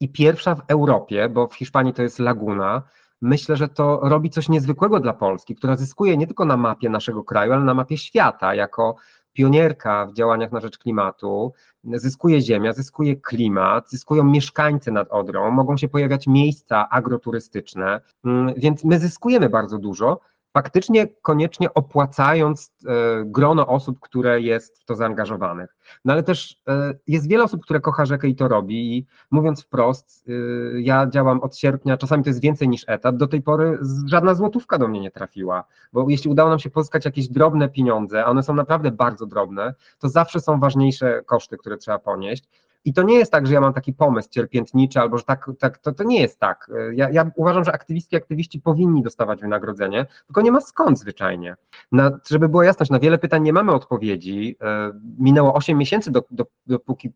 [0.00, 2.82] i pierwsza w Europie, bo w Hiszpanii to jest laguna,
[3.22, 7.24] myślę, że to robi coś niezwykłego dla Polski, która zyskuje nie tylko na mapie naszego
[7.24, 8.96] kraju, ale na mapie świata, jako
[9.34, 11.52] pionierka w działaniach na rzecz klimatu,
[11.84, 18.84] zyskuje ziemia, zyskuje klimat, zyskują mieszkańcy nad Odrą, mogą się pojawiać miejsca agroturystyczne, mm, więc
[18.84, 20.20] my zyskujemy bardzo dużo,
[20.54, 25.76] faktycznie koniecznie opłacając e, grono osób, które jest w to zaangażowanych.
[26.04, 29.62] No ale też e, jest wiele osób, które kocha rzekę i to robi i mówiąc
[29.62, 30.32] wprost, e,
[30.80, 34.78] ja działam od sierpnia, czasami to jest więcej niż etat, do tej pory żadna złotówka
[34.78, 38.42] do mnie nie trafiła, bo jeśli udało nam się pozyskać jakieś drobne pieniądze, a one
[38.42, 42.44] są naprawdę bardzo drobne, to zawsze są ważniejsze koszty, które trzeba ponieść.
[42.84, 45.78] I to nie jest tak, że ja mam taki pomysł cierpiętniczy, albo że tak, tak
[45.78, 46.70] to, to nie jest tak.
[46.92, 51.56] Ja, ja uważam, że aktywistki, aktywiści powinni dostawać wynagrodzenie, tylko nie ma skąd zwyczajnie.
[51.92, 54.56] Na, żeby była jasność, na wiele pytań nie mamy odpowiedzi.
[54.60, 57.12] E, minęło 8 miesięcy, do, do, dopóki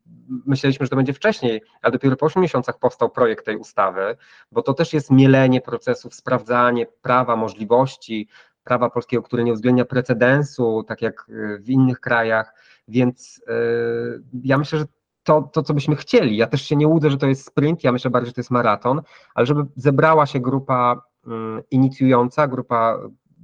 [0.46, 4.16] myśleliśmy, że to będzie wcześniej, ale dopiero po 8 miesiącach powstał projekt tej ustawy,
[4.52, 8.28] bo to też jest mielenie procesów, sprawdzanie prawa, możliwości,
[8.64, 11.26] prawa polskiego, które nie uwzględnia precedensu, tak jak
[11.60, 12.54] w innych krajach,
[12.88, 14.84] więc yy, ja myślę, że
[15.28, 16.36] to, to, co byśmy chcieli.
[16.36, 18.50] Ja też się nie łudzę, że to jest sprint, ja myślę bardziej, że to jest
[18.50, 19.02] maraton,
[19.34, 22.98] ale żeby zebrała się grupa um, inicjująca, grupa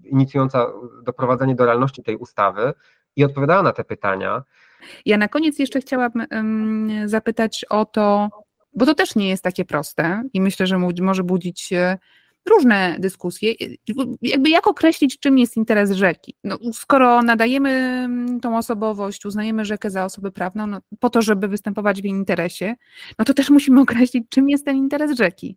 [0.05, 0.67] inicjująca
[1.03, 2.73] doprowadzenie do realności tej ustawy
[3.17, 4.43] i odpowiadała na te pytania.
[5.07, 6.27] Ja na koniec jeszcze chciałabym
[7.05, 8.29] zapytać o to,
[8.75, 11.73] bo to też nie jest takie proste i myślę, że może budzić
[12.47, 13.53] różne dyskusje.
[14.23, 16.35] Jakby jak określić, czym jest interes rzeki?
[16.45, 21.49] No, skoro nadajemy mm, tą osobowość, uznajemy rzekę za osobę prawną, no, po to, żeby
[21.49, 22.75] występować w jej interesie,
[23.19, 25.57] no to też musimy określić, czym jest ten interes rzeki.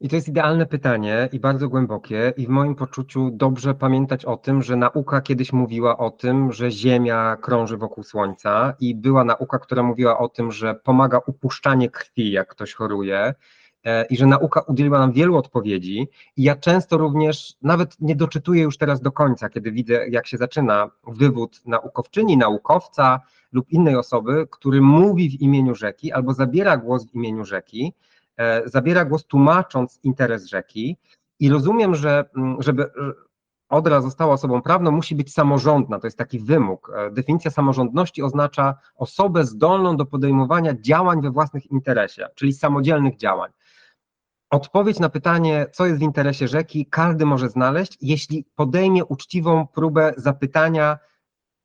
[0.00, 4.36] I to jest idealne pytanie i bardzo głębokie, i w moim poczuciu dobrze pamiętać o
[4.36, 9.58] tym, że nauka kiedyś mówiła o tym, że Ziemia krąży wokół Słońca, i była nauka,
[9.58, 13.34] która mówiła o tym, że pomaga upuszczanie krwi, jak ktoś choruje,
[14.10, 16.08] i że nauka udzieliła nam wielu odpowiedzi.
[16.36, 20.36] I ja często również, nawet nie doczytuję już teraz do końca, kiedy widzę, jak się
[20.36, 23.20] zaczyna wywód naukowczyni, naukowca
[23.52, 27.94] lub innej osoby, który mówi w imieniu rzeki albo zabiera głos w imieniu rzeki
[28.36, 30.96] E, zabiera głos tłumacząc interes rzeki
[31.40, 32.90] i rozumiem, że mm, żeby
[33.68, 36.92] Odra została osobą prawną, musi być samorządna, to jest taki wymóg.
[36.96, 43.50] E, definicja samorządności oznacza osobę zdolną do podejmowania działań we własnych interesie, czyli samodzielnych działań.
[44.54, 50.14] Odpowiedź na pytanie, co jest w interesie rzeki, każdy może znaleźć, jeśli podejmie uczciwą próbę
[50.16, 50.98] zapytania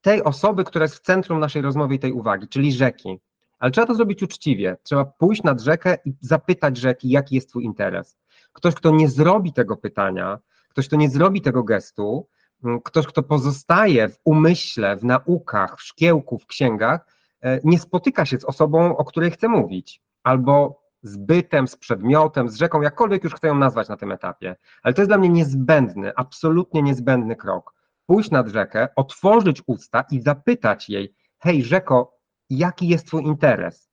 [0.02, 3.19] tej osoby, która jest w centrum naszej rozmowy i tej uwagi, czyli rzeki.
[3.60, 4.78] Ale trzeba to zrobić uczciwie.
[4.84, 8.17] Trzeba pójść nad rzekę i zapytać rzeki, jaki jest Twój interes.
[8.54, 12.28] Ktoś, kto nie zrobi tego pytania, ktoś, kto nie zrobi tego gestu,
[12.63, 17.06] mm, ktoś, kto pozostaje w umyśle, w naukach, w szkiełku, w księgach,
[17.41, 22.50] e, nie spotyka się z osobą, o której chce mówić, albo z bytem, z przedmiotem,
[22.50, 24.56] z rzeką, jakkolwiek już chcę ją nazwać na tym etapie.
[24.84, 27.74] Ale to jest dla mnie niezbędny, absolutnie niezbędny krok.
[28.06, 32.18] Pójść nad rzekę, otworzyć usta i zapytać jej: Hej, rzeko,
[32.50, 33.90] jaki jest Twój interes.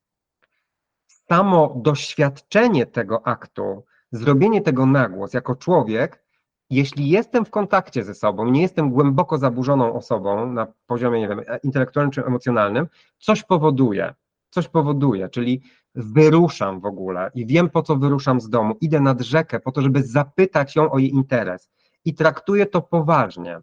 [1.07, 6.27] Samo doświadczenie tego aktu, zrobienie tego na głos jako człowiek,
[6.71, 11.40] jeśli jestem w kontakcie ze sobą, nie jestem głęboko zaburzoną osobą na poziomie, nie wiem,
[11.62, 12.87] intelektualnym czy emocjonalnym,
[13.19, 14.14] coś powoduje,
[14.51, 15.62] coś powoduje, czyli
[15.96, 19.82] wyruszam w ogóle i wiem po co wyruszam z domu, idę nad rzekę po to,
[19.82, 21.70] żeby zapytać ją o jej interes.
[22.04, 23.61] I traktuję to poważnie.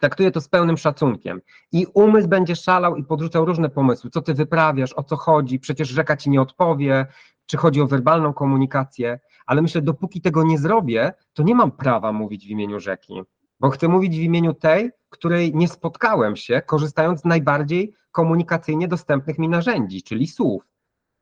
[0.00, 1.40] Traktuję to z pełnym szacunkiem.
[1.72, 4.10] I umysł będzie szalał i podrzucał różne pomysły.
[4.10, 7.06] Co ty wyprawiasz, o co chodzi, przecież rzeka ci nie odpowie,
[7.46, 12.12] czy chodzi o werbalną komunikację, ale myślę, dopóki tego nie zrobię, to nie mam prawa
[12.12, 13.22] mówić w imieniu rzeki,
[13.60, 19.38] bo chcę mówić w imieniu tej, której nie spotkałem się, korzystając z najbardziej komunikacyjnie dostępnych
[19.38, 20.75] mi narzędzi, czyli słów.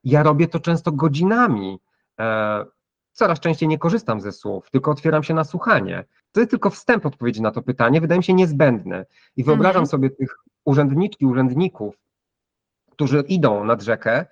[0.04, 1.78] Ja robię to często godzinami.
[2.20, 2.64] E,
[3.12, 6.04] coraz częściej nie korzystam ze słów, tylko otwieram się na słuchanie.
[6.32, 9.06] To jest tylko wstęp odpowiedzi na to pytanie, wydaje mi się niezbędny.
[9.36, 9.86] I wyobrażam mhm.
[9.86, 11.94] sobie tych urzędniczki, urzędników,
[12.90, 14.26] którzy idą nad rzekę,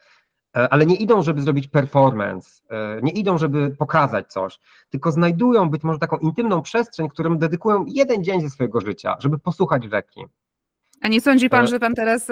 [0.56, 4.58] e, ale nie idą, żeby zrobić performance, e, nie idą, żeby pokazać coś,
[4.90, 9.38] tylko znajdują być może taką intymną przestrzeń, którym dedykują jeden dzień ze swojego życia, żeby
[9.38, 10.24] posłuchać rzeki.
[11.00, 12.30] A nie sądzi pan, że pan teraz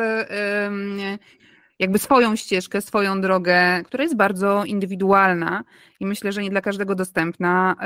[1.80, 5.64] jakby swoją ścieżkę, swoją drogę, która jest bardzo indywidualna
[6.00, 7.76] i myślę, że nie dla każdego dostępna,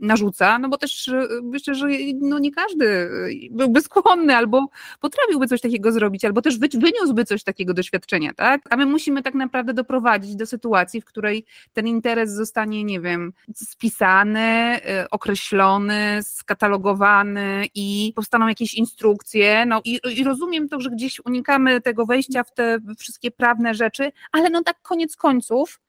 [0.00, 1.86] narzuca, no bo też e, myślę, że
[2.20, 3.08] no nie każdy e,
[3.50, 4.66] byłby skłonny albo
[5.00, 8.62] potrafiłby coś takiego zrobić, albo też wyniósłby coś takiego doświadczenia, tak?
[8.70, 13.32] A my musimy tak naprawdę doprowadzić do sytuacji, w której ten interes zostanie, nie wiem,
[13.54, 21.20] spisany, e, określony, skatalogowany i powstaną jakieś instrukcje, no i, i rozumiem to, że gdzieś
[21.24, 25.80] unikamy tego wejścia w te wszystkie prawne rzeczy, ale no tak koniec końców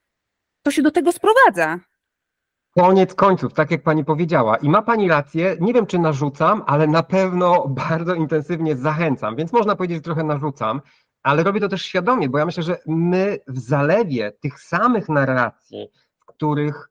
[0.63, 1.79] to się do tego sprowadza.
[2.75, 4.57] Koniec końców, tak jak pani powiedziała.
[4.57, 9.53] I ma pani rację, nie wiem czy narzucam, ale na pewno bardzo intensywnie zachęcam, więc
[9.53, 10.81] można powiedzieć, że trochę narzucam,
[11.23, 15.87] ale robię to też świadomie, bo ja myślę, że my w zalewie tych samych narracji,
[16.19, 16.89] w których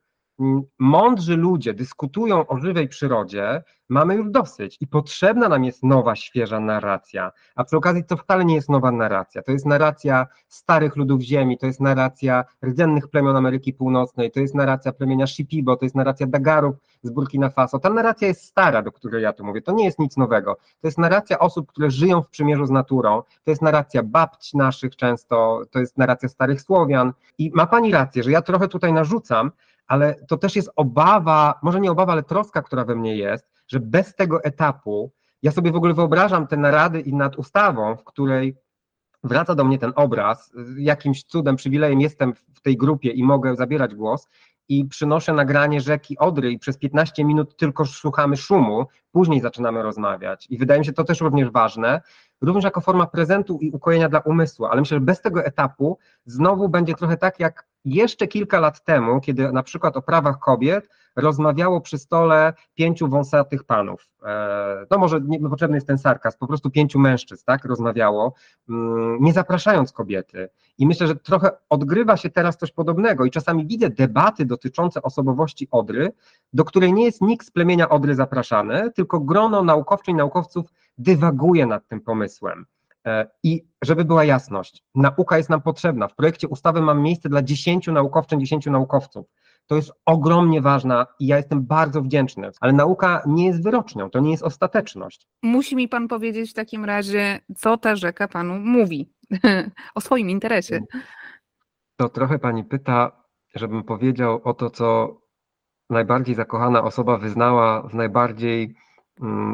[0.78, 6.61] mądrzy ludzie dyskutują o żywej przyrodzie, mamy już dosyć i potrzebna nam jest nowa, świeża
[6.61, 7.33] narracja.
[7.55, 9.42] A przy okazji to wcale nie jest nowa narracja.
[9.42, 14.55] To jest narracja starych ludów ziemi, to jest narracja rdzennych plemion Ameryki Północnej, to jest
[14.55, 17.78] narracja plemienia Shipibo, to jest narracja Dagarów z Burkina Faso.
[17.78, 19.62] Ta narracja jest stara, do której ja tu mówię.
[19.62, 20.55] To nie jest nic nowego.
[20.55, 23.22] To jest narracja osób, które żyją w przymierzu z naturą.
[23.44, 27.12] To jest narracja babci naszych często, to jest narracja starych Słowian.
[27.38, 29.50] I ma pani rację, że ja trochę tutaj narzucam,
[29.92, 33.81] ale to też jest obawa, może nie obawa, ale troska, która we mnie jest, że
[33.81, 38.57] bez tego etapu, ja sobie w ogóle wyobrażam te narady i nad ustawą, w której
[39.24, 43.94] wraca do mnie ten obraz, jakimś cudem, przywilejem jestem w tej grupie i mogę zabierać
[43.94, 44.28] głos
[44.68, 50.46] i przynoszę nagranie rzeki Odry i przez 15 minut tylko słuchamy szumu, później zaczynamy rozmawiać.
[50.50, 52.00] I wydaje mi się to też również ważne,
[52.42, 56.68] również jako forma prezentu i ukojenia dla umysłu, ale myślę, że bez tego etapu znowu
[56.68, 61.81] będzie trochę tak jak jeszcze kilka lat temu, kiedy na przykład o prawach kobiet rozmawiało
[61.81, 64.09] przy stole pięciu wąsatych panów.
[64.90, 68.35] No może nie potrzebny jest ten sarkazm, po prostu pięciu mężczyzn, tak, rozmawiało,
[68.68, 70.48] mm, nie zapraszając kobiety.
[70.78, 75.68] I myślę, że trochę odgrywa się teraz coś podobnego i czasami widzę debaty dotyczące osobowości
[75.70, 76.12] Odry,
[76.52, 81.88] do której nie jest nikt z plemienia Odry zapraszany, tylko grono naukowczyń, naukowców dywaguje nad
[81.88, 82.66] tym pomysłem.
[83.07, 86.09] E, I żeby była jasność, nauka jest nam potrzebna.
[86.09, 89.26] W projekcie ustawy mamy miejsce dla 10 naukowczyń, 10 naukowców.
[89.66, 94.20] to jest ogromnie ważna i ja jestem bardzo wdzięczny, ale nauka nie jest wyrocznią, to
[94.20, 95.26] nie jest ostateczność.
[95.42, 99.12] Musi mi pan powiedzieć w takim razie, co ta rzeka panu mówi
[99.94, 100.81] o swoim interesie.
[101.96, 103.12] To trochę pani pyta,
[103.55, 105.16] żebym powiedział o to, co
[105.90, 108.74] najbardziej zakochana osoba wyznała w najbardziej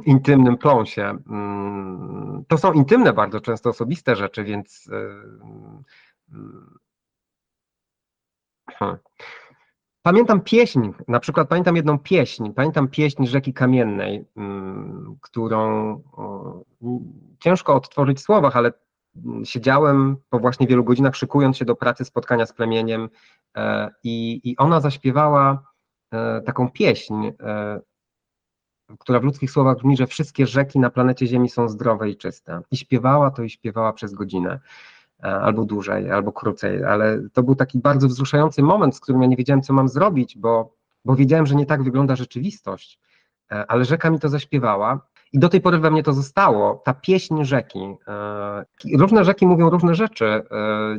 [0.04, 1.18] intymnym pląsie.
[1.30, 4.86] Mm, to są intymne bardzo często osobiste rzeczy, więc.
[4.86, 6.38] Yy,
[8.80, 8.98] yy.
[10.02, 16.02] Pamiętam pieśń, na przykład pamiętam jedną pieśń, pamiętam pieśń Rzeki Kamiennej, mm, którą
[17.38, 18.72] ciężko odtworzyć w słowach, ale
[19.16, 23.08] mm, siedziałem po właśnie wielu godzinach szykując się do pracy, spotkania z plemieniem
[23.56, 25.62] e, i, i ona zaśpiewała
[26.12, 27.80] e, taką pieśń, e,
[28.98, 32.60] która w ludzkich słowach brzmi, że wszystkie rzeki na planecie Ziemi są zdrowe i czyste.
[32.70, 34.60] I śpiewała to i śpiewała przez godzinę.
[35.22, 39.28] E, albo dłużej, albo krócej, ale to był taki bardzo wzruszający moment, z którym ja
[39.28, 40.74] nie wiedziałem, co mam zrobić, bo,
[41.04, 43.00] bo wiedziałem, że nie tak wygląda rzeczywistość,
[43.52, 46.94] e, ale rzeka mi to zaśpiewała i do tej pory we mnie to zostało, ta
[46.94, 47.94] pieśń rzeki.
[48.08, 48.64] E,
[48.96, 50.42] różne rzeki mówią różne rzeczy.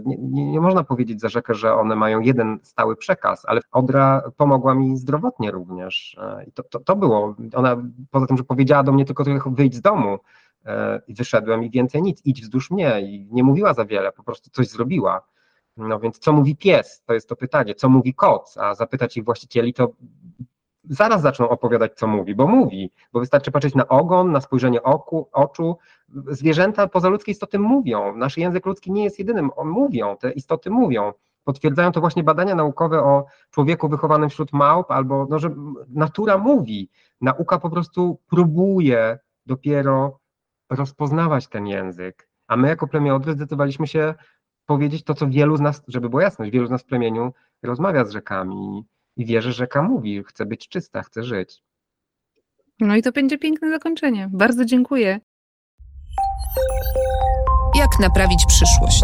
[0.06, 4.22] Nie, nie, nie, można powiedzieć za rzekę, że one mają jeden stały przekaz, ale Odra
[4.38, 6.18] pomogła mi zdrowotnie również.
[6.48, 7.78] I to, to, to było, ona
[8.12, 10.20] poza tym, że powiedziała do mnie tylko wyjść z domu,
[10.66, 14.24] E, i wyszedłem i więcej nic, idź wzdłuż mnie i nie mówiła za wiele, po
[14.24, 15.22] prostu coś zrobiła.
[15.78, 17.04] No więc co mówi pies?
[17.06, 17.76] To jest to pytanie.
[17.76, 18.54] Co mówi kot?
[18.58, 19.92] A zapytać ich właścicieli, to
[20.84, 25.30] zaraz zaczną opowiadać, co mówi, bo mówi, bo wystarczy patrzeć na ogon, na spojrzenie oku,
[25.32, 25.78] oczu.
[26.28, 28.16] Zwierzęta pozaludzkie istoty mówią.
[28.16, 31.14] Nasz język ludzki nie jest jedynym, mówią, te istoty mówią.
[31.44, 35.50] Potwierdzają to właśnie badania naukowe o człowieku wychowanym wśród małp, albo no, że
[35.90, 36.90] natura mówi.
[37.22, 40.20] Nauka po prostu próbuje dopiero
[40.70, 42.30] rozpoznawać ten język.
[42.48, 44.14] A my jako plemię zdecydowaliśmy się
[44.66, 48.06] powiedzieć to, co wielu z nas, żeby była jasność, wielu z nas w plemieniu rozmawia
[48.06, 48.86] z rzekami
[49.20, 51.64] i wie, że rzeka mówi, chce być czysta, chce żyć.
[52.80, 54.30] No i to będzie piękne zakończenie.
[54.34, 55.20] Bardzo dziękuję.
[57.76, 59.04] Jak naprawić przyszłość?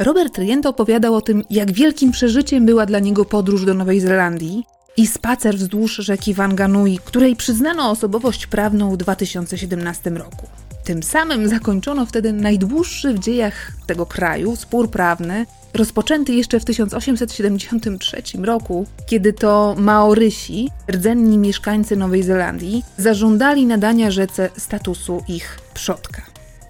[0.00, 4.64] Robert Rient opowiadał o tym, jak wielkim przeżyciem była dla niego podróż do Nowej Zelandii
[4.96, 10.61] i spacer wzdłuż rzeki Wanganui, której przyznano osobowość prawną w 2017 roku.
[10.84, 18.22] Tym samym zakończono wtedy najdłuższy w dziejach tego kraju spór prawny, rozpoczęty jeszcze w 1873
[18.42, 26.22] roku, kiedy to Maorysi, rdzenni mieszkańcy Nowej Zelandii, zażądali nadania rzece statusu ich przodka.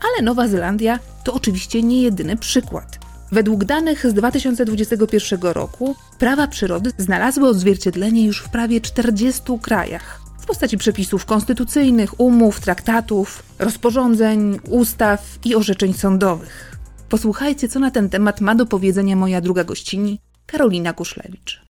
[0.02, 2.98] Ale Nowa Zelandia to oczywiście nie jedyny przykład.
[3.32, 10.21] Według danych z 2021 roku prawa przyrody znalazły odzwierciedlenie już w prawie 40 krajach
[10.52, 16.76] postaci przepisów konstytucyjnych, umów, traktatów, rozporządzeń, ustaw i orzeczeń sądowych.
[17.08, 21.71] Posłuchajcie, co na ten temat ma do powiedzenia moja druga gościni, Karolina Kuszlewicz.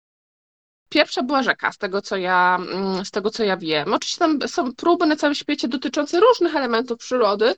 [0.90, 3.94] Pierwsza była rzeka, z tego co ja, mm, z tego, co ja wiem.
[3.94, 7.54] Oczywiście tam są próby na całym świecie dotyczące różnych elementów przyrody,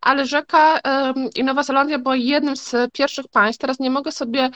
[0.00, 0.80] ale rzeka
[1.36, 3.60] i Nowa Zelandia była jednym z pierwszych państw.
[3.60, 4.50] Teraz nie mogę sobie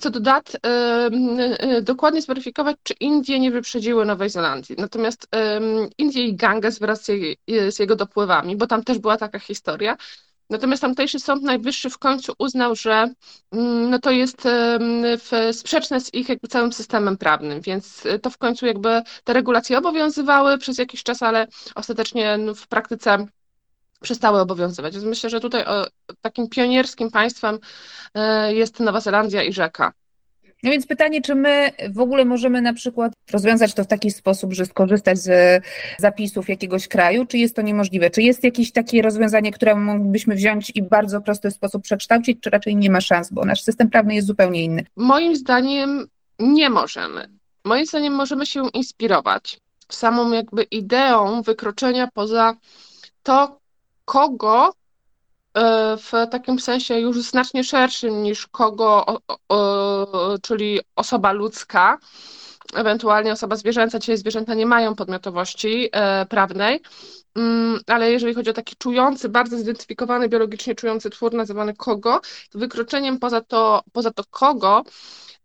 [0.00, 4.76] co do dat y, dokładnie zweryfikować, czy Indie nie wyprzedziły Nowej Zelandii.
[4.78, 5.28] Natomiast
[5.98, 7.04] Indie i Ganges wraz
[7.68, 9.96] z jego dopływami, bo tam też była taka historia,
[10.50, 13.08] Natomiast tamtejszy Sąd Najwyższy w końcu uznał, że
[13.52, 14.42] mm, no to jest
[15.52, 19.78] sprzeczne z ich jakby całym systemem prawnym, więc y, to w końcu jakby te regulacje
[19.78, 23.26] obowiązywały przez jakiś czas, ale ostatecznie no, w praktyce
[24.00, 24.94] przestały obowiązywać.
[24.94, 25.64] Więc myślę, że tutaj
[26.20, 27.54] takim pionierskim państwem
[28.48, 29.92] y, jest Nowa Zelandia i rzeka.
[30.62, 34.52] No więc pytanie, czy my w ogóle możemy na przykład rozwiązać to w taki sposób,
[34.52, 35.64] że skorzystać z
[35.98, 38.10] zapisów jakiegoś kraju, czy jest to niemożliwe?
[38.10, 42.76] Czy jest jakieś takie rozwiązanie, które moglibyśmy wziąć i bardzo prosty sposób przekształcić, czy raczej
[42.76, 44.84] nie ma szans, bo nasz system prawny jest zupełnie inny?
[44.96, 46.06] Moim zdaniem
[46.38, 47.28] nie możemy.
[47.64, 49.60] Moim zdaniem możemy się inspirować
[49.92, 52.56] samą jakby ideą wykroczenia poza
[53.22, 53.60] to,
[54.04, 54.72] kogo
[55.96, 59.06] w takim sensie już znacznie szerszym niż kogo,
[60.42, 61.98] czyli osoba ludzka,
[62.74, 63.98] ewentualnie osoba zwierzęca.
[63.98, 66.80] Dzisiaj zwierzęta nie mają podmiotowości e, prawnej,
[67.36, 72.58] mm, ale jeżeli chodzi o taki czujący, bardzo zidentyfikowany, biologicznie czujący twór nazywany kogo, to
[72.58, 75.37] wykroczeniem poza to, poza to kogo E,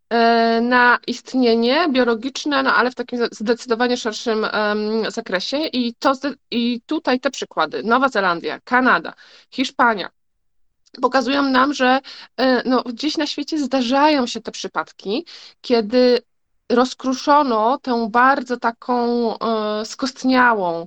[0.62, 4.46] na istnienie biologiczne, no ale w takim zdecydowanie szerszym
[5.08, 5.56] zakresie.
[5.66, 6.12] I, to,
[6.50, 9.12] I tutaj te przykłady, Nowa Zelandia, Kanada,
[9.50, 10.10] Hiszpania,
[11.02, 12.00] pokazują nam, że
[12.36, 15.26] e, no, gdzieś na świecie zdarzają się te przypadki,
[15.60, 16.18] kiedy
[16.68, 18.98] rozkruszono tę bardzo taką
[19.38, 20.86] e, skostniałą, e,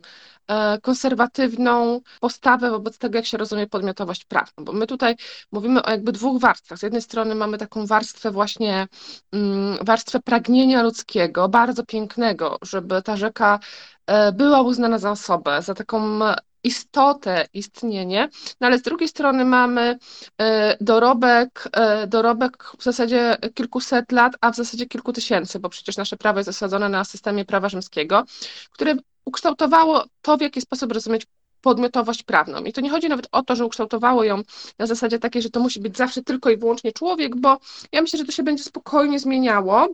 [0.82, 5.16] konserwatywną postawę wobec tego, jak się rozumie podmiotowość prawną, bo my tutaj
[5.52, 6.80] mówimy o jakby dwóch warstwach.
[6.80, 8.88] Z jednej strony mamy taką warstwę właśnie,
[9.32, 13.60] mm, warstwę pragnienia ludzkiego, bardzo pięknego, żeby ta rzeka
[14.08, 16.20] e, była uznana za osobę, za taką
[16.64, 18.30] istotę, istnienie,
[18.62, 19.98] no ale z drugiej strony mamy
[20.42, 25.98] e, dorobek, e, dorobek w zasadzie kilkuset lat, a w zasadzie kilku tysięcy, bo przecież
[25.98, 28.24] nasze prawo jest zasadzone na systemie prawa rzymskiego,
[28.72, 28.96] które
[29.28, 31.28] ukształtowało to, w jaki sposób rozumieć
[31.62, 32.64] podmiotowość prawną.
[32.64, 34.42] I to nie chodzi nawet o to, że ukształtowało ją
[34.80, 37.58] na zasadzie takiej, że to musi być zawsze tylko i wyłącznie człowiek, bo
[37.92, 39.88] ja myślę, że to się będzie spokojnie zmieniało,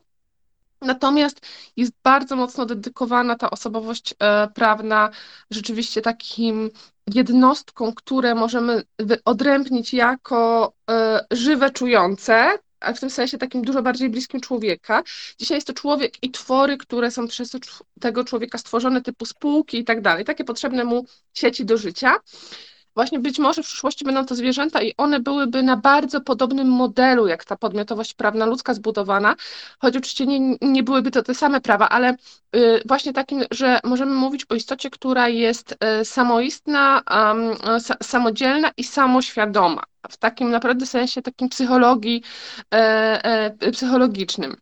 [0.84, 1.42] Natomiast
[1.78, 5.10] jest bardzo mocno dedykowana ta osobowość e, prawna
[5.52, 6.70] rzeczywiście takim
[7.14, 8.84] jednostkom, które możemy
[9.26, 12.60] odrębnić jako e, żywe, czujące,
[12.96, 15.04] w tym sensie takim dużo bardziej bliskim człowieka.
[15.40, 17.52] Dzisiaj jest to człowiek i twory, które są przez
[18.00, 22.18] tego człowieka stworzone, typu spółki i tak dalej, takie potrzebne mu sieci do życia.
[22.96, 27.28] Właśnie być może w przyszłości będą to zwierzęta i one byłyby na bardzo podobnym modelu,
[27.28, 29.36] jak ta podmiotowość prawna ludzka zbudowana,
[29.80, 32.16] choć oczywiście nie, nie byłyby to te same prawa, ale
[32.56, 37.02] y, właśnie takim, że możemy mówić o istocie, która jest y, samoistna,
[38.02, 42.24] samodzielna i samoświadoma, w takim naprawdę sensie takim psychologii,
[42.74, 43.26] e,
[43.62, 44.56] e, psychologicznym.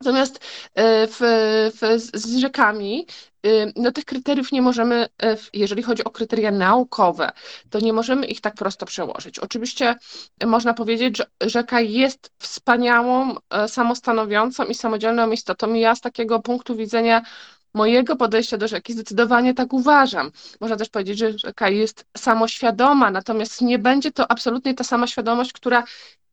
[0.00, 0.40] Natomiast
[0.74, 1.16] e, w,
[1.80, 3.06] w, z rzekami
[3.46, 5.06] y, no tych kryteriów nie możemy,
[5.52, 7.30] jeżeli chodzi o kryteria naukowe,
[7.70, 9.38] to nie możemy ich tak prosto przełożyć.
[9.38, 9.94] Oczywiście
[10.46, 13.34] można powiedzieć, że rzeka jest wspaniałą,
[13.66, 15.74] samostanowiącą i samodzielną istotą.
[15.74, 17.22] Ja z takiego punktu widzenia
[17.74, 20.30] mojego podejścia do rzeki zdecydowanie tak uważam.
[20.60, 25.52] Można też powiedzieć, że rzeka jest samoświadoma, natomiast nie będzie to absolutnie ta sama świadomość,
[25.52, 25.84] która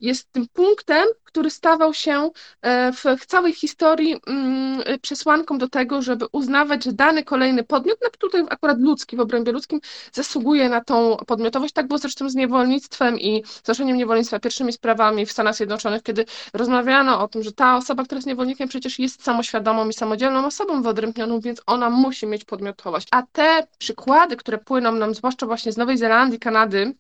[0.02, 2.30] jest tym punktem, który stawał się
[2.62, 8.10] e, w całej historii mm, przesłanką do tego, żeby uznawać, że dany kolejny podmiot, no
[8.20, 9.80] tutaj akurat ludzki, w obrębie ludzkim,
[10.14, 11.74] zasługuje na tą podmiotowość.
[11.74, 17.22] Tak było zresztą z niewolnictwem i znoszeniem niewolnictwa pierwszymi sprawami w Stanach Zjednoczonych, kiedy rozmawiano
[17.22, 21.40] o tym, że ta osoba, która jest niewolnikiem, przecież jest samoświadomą i samodzielną osobą wyodrębnioną,
[21.40, 23.08] więc ona musi mieć podmiotowość.
[23.12, 26.94] A te przykłady, które płyną nam, zwłaszcza właśnie z Nowej Zelandii, Kanady,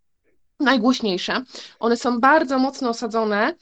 [0.61, 1.43] najgłośniejsze.
[1.79, 3.55] One są bardzo mocno osadzone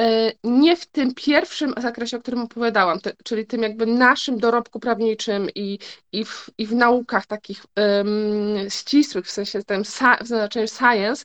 [0.00, 5.48] e, nie w tym pierwszym zakresie, o którym opowiadałam, czyli tym jakby naszym dorobku prawniczym
[5.54, 5.78] i,
[6.12, 11.24] i, w, i w naukach takich um, ścisłych, w sensie tym w znaczeniu science,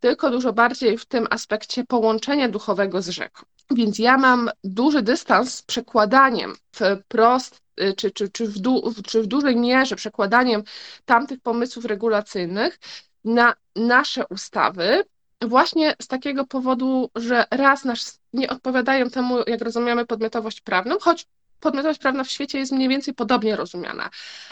[0.00, 3.42] tylko dużo bardziej w tym aspekcie połączenia duchowego z rzeką.
[3.70, 9.22] Więc ja mam duży dystans z przekładaniem wprost y, czy, czy, czy, w du, czy
[9.22, 10.62] w dużej mierze przekładaniem
[11.04, 12.78] tamtych pomysłów regulacyjnych
[13.24, 15.04] na nasze ustawy,
[15.40, 21.26] właśnie z takiego powodu, że raz nas nie odpowiadają temu, jak rozumiemy podmiotowość prawną, choć
[21.60, 24.10] podmiotowość prawna w świecie jest mniej więcej podobnie rozumiana,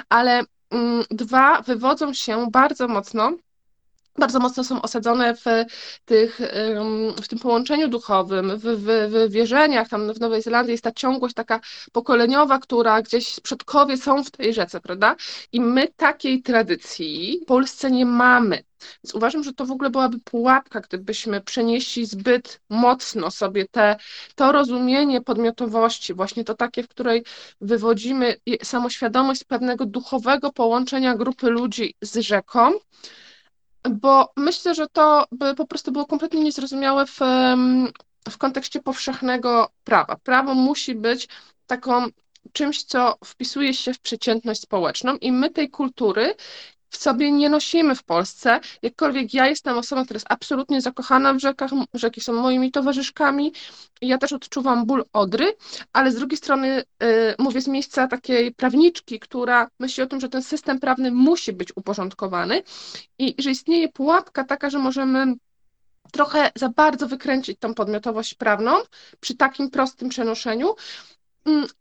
[0.08, 3.32] ale mm, dwa, wywodzą się bardzo mocno
[4.18, 5.44] bardzo mocno są osadzone w,
[6.04, 6.40] tych,
[7.22, 9.88] w tym połączeniu duchowym, w, w, w wierzeniach.
[9.88, 11.60] Tam w Nowej Zelandii jest ta ciągłość taka
[11.92, 15.16] pokoleniowa, która gdzieś przodkowie są w tej rzece, prawda?
[15.52, 18.62] I my takiej tradycji w Polsce nie mamy.
[19.04, 23.96] Więc uważam, że to w ogóle byłaby pułapka, gdybyśmy przenieśli zbyt mocno sobie te,
[24.34, 27.24] to rozumienie podmiotowości, właśnie to takie, w której
[27.60, 32.72] wywodzimy samoświadomość pewnego duchowego połączenia grupy ludzi z rzeką,
[33.88, 37.18] bo myślę, że to by po prostu było kompletnie niezrozumiałe w,
[38.28, 40.16] w kontekście powszechnego prawa.
[40.16, 41.28] Prawo musi być
[41.66, 42.06] taką
[42.52, 46.34] czymś, co wpisuje się w przeciętność społeczną i my tej kultury
[46.90, 48.60] w sobie nie nosimy w Polsce.
[48.82, 53.52] Jakkolwiek ja jestem osobą, która jest absolutnie zakochana w rzekach, rzeki są moimi towarzyszkami.
[54.02, 55.56] Ja też odczuwam ból Odry,
[55.92, 60.28] ale z drugiej strony y, mówię z miejsca takiej prawniczki, która myśli o tym, że
[60.28, 62.62] ten system prawny musi być uporządkowany
[63.18, 65.34] i że istnieje pułapka taka, że możemy
[66.12, 68.76] trochę za bardzo wykręcić tą podmiotowość prawną
[69.20, 70.74] przy takim prostym przenoszeniu,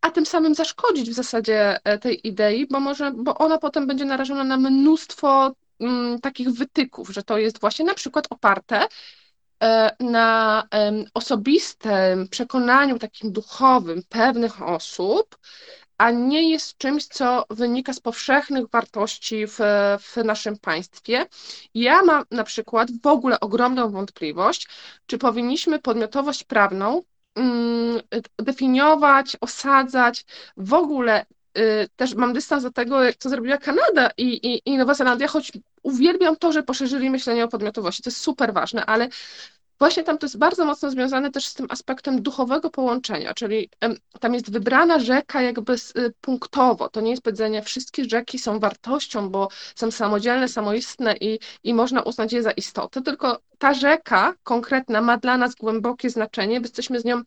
[0.01, 4.05] a tym samym zaszkodzić w zasadzie e, tej idei, bo może, bo ona potem będzie
[4.05, 8.88] narażona na mnóstwo mm, takich wytyków, że to jest właśnie na przykład oparte
[9.64, 10.64] e, na
[11.14, 15.38] osobistym przekonaniu takim duchowym pewnych osób,
[15.97, 19.57] a nie jest czymś, co wynika z powszechnych wartości w,
[19.99, 21.26] w naszym państwie.
[21.74, 24.68] Ja mam na przykład w ogóle ogromną wątpliwość,
[25.05, 27.18] czy powinniśmy podmiotowość prawną Mm,
[28.38, 30.26] definiować, osadzać,
[30.58, 31.26] w ogóle
[31.58, 35.52] y, też mam dystans do tego, co zrobiła Kanada i, i, i Nowa Zelandia, choć
[35.84, 39.10] uwielbiam to, że poszerzyli myślenie o podmiotowości, to jest super ważne, ale
[39.80, 43.69] właśnie tam to jest bardzo mocno związane też z tym aspektem duchowego połączenia, czyli
[44.19, 46.89] tam jest wybrana rzeka jakby y, punktowo.
[46.89, 52.01] To nie jest powiedzenie, wszystkie rzeki są wartością, bo są samodzielne, samoistne i, i można
[52.01, 56.99] uznać je za istotę, tylko ta rzeka konkretna ma dla nas głębokie znaczenie, bo jesteśmy
[56.99, 57.21] z nią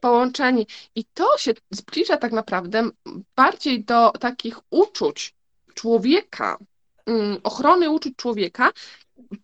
[0.00, 0.66] połączeni.
[0.94, 2.90] I to się zbliża tak naprawdę
[3.36, 5.34] bardziej do takich uczuć
[5.74, 6.58] człowieka,
[7.06, 8.70] mm, ochrony uczuć człowieka,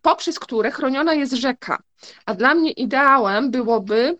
[0.01, 1.83] poprzez które chroniona jest rzeka.
[2.25, 4.17] A dla mnie ideałem byłoby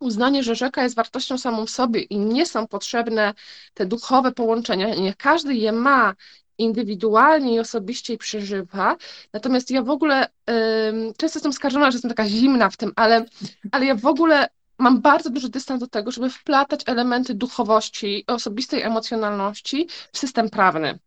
[0.00, 3.34] uznanie, że rzeka jest wartością samą w sobie i nie są potrzebne
[3.74, 4.94] te duchowe połączenia.
[4.94, 6.14] Nie każdy je ma
[6.58, 8.96] indywidualnie i osobiście i przeżywa.
[9.32, 10.28] Natomiast ja w ogóle
[11.16, 13.24] często jestem skarżona, że jestem taka zimna w tym, ale,
[13.72, 14.48] ale ja w ogóle
[14.78, 20.98] mam bardzo duży dystans do tego, żeby wplatać elementy duchowości, osobistej emocjonalności w system prawny.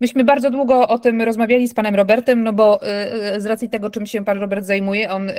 [0.00, 3.68] Myśmy bardzo długo o tym rozmawiali z panem Robertem, no bo y, y, z racji
[3.68, 5.34] tego, czym się pan Robert zajmuje, on y,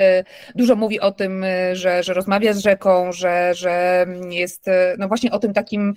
[0.54, 4.66] dużo mówi o tym, że, że rozmawia z rzeką, że, że jest
[4.98, 5.94] no właśnie o tym takim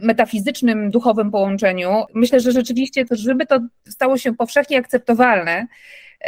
[0.00, 2.04] metafizycznym, duchowym połączeniu.
[2.14, 5.66] Myślę, że rzeczywiście, żeby to stało się powszechnie akceptowalne,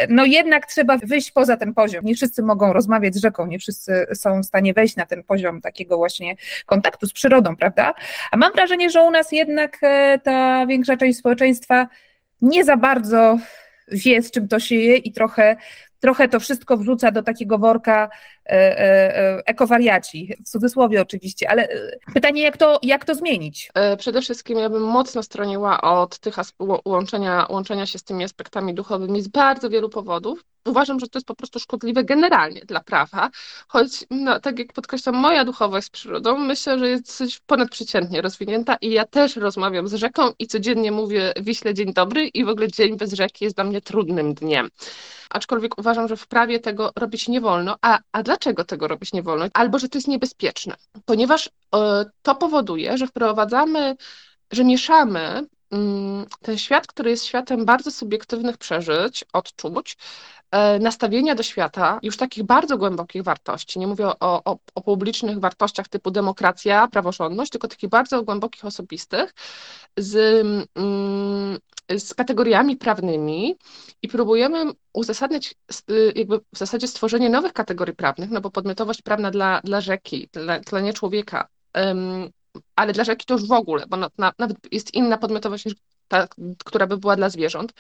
[0.09, 2.05] no jednak trzeba wyjść poza ten poziom.
[2.05, 5.61] Nie wszyscy mogą rozmawiać z rzeką, nie wszyscy są w stanie wejść na ten poziom
[5.61, 6.37] takiego właśnie
[6.67, 7.95] kontaktu z przyrodą, prawda?
[8.31, 11.89] A mam wrażenie, że u nas jednak e, ta większa część społeczeństwa
[12.43, 13.39] nie za bardzo
[13.89, 15.57] wie, z czym to się je i trochę
[16.01, 18.09] trochę to wszystko wrzuca do takiego worka
[19.47, 21.69] ekowariaci, w cudzysłowie oczywiście, ale
[22.15, 23.71] pytanie, jak to, jak to zmienić?
[23.99, 26.35] Przede wszystkim ja bym mocno stroniła od tych
[26.85, 30.45] łączenia, łączenia się z tymi aspektami duchowymi z bardzo wielu powodów.
[30.67, 33.31] Uważam, że to jest po prostu szkodliwe generalnie dla prawa,
[33.69, 38.77] choć no, tak jak podkreślam, moja duchowość z przyrodą myślę, że jest coś ponadprzeciętnie rozwinięta
[38.81, 42.69] i ja też rozmawiam z rzeką i codziennie mówię Wiśle dzień dobry i w ogóle
[42.69, 44.69] dzień bez rzeki jest dla mnie trudnym dniem.
[45.31, 47.77] Aczkolwiek uważam, że w prawie tego robić nie wolno.
[47.83, 49.47] A, a dlaczego tego robić nie wolno?
[49.55, 51.51] Albo, że to jest niebezpieczne, ponieważ y,
[52.23, 53.97] to powoduje, że wprowadzamy,
[54.51, 59.97] że mieszamy mm, ten świat, który jest światem bardzo subiektywnych przeżyć, odczuć,
[60.51, 65.39] E, nastawienia do świata, już takich bardzo głębokich wartości, nie mówię o, o, o, publicznych
[65.39, 69.35] wartościach typu demokracja, praworządność, tylko takich bardzo głębokich, osobistych,
[69.97, 70.17] z,
[70.75, 71.59] mm,
[71.99, 73.57] z kategoriami prawnymi
[74.03, 75.55] i próbujemy uzasadniać
[75.91, 80.29] y, jakby w zasadzie stworzenie nowych kategorii prawnych, no bo podmiotowość prawna dla, dla rzeki,
[80.33, 82.31] dla, dla nie człowieka, um,
[82.77, 85.75] ale dla rzeki to już w ogóle, bo na, na, nawet jest inna podmiotowość niż
[86.09, 86.29] ta,
[86.65, 87.73] która by była dla zwierząt.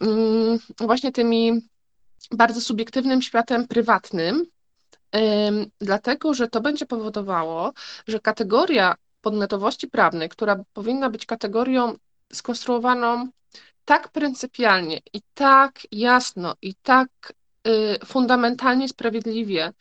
[0.00, 1.60] Um, właśnie tymi
[2.30, 4.46] bardzo subiektywnym światem prywatnym,
[5.80, 7.72] dlatego że to będzie powodowało,
[8.06, 11.96] że kategoria podmiotowości prawnej, która powinna być kategorią
[12.34, 13.28] skonstruowaną
[13.84, 17.08] tak pryncypialnie i tak jasno i tak
[17.68, 19.72] y, fundamentalnie sprawiedliwie,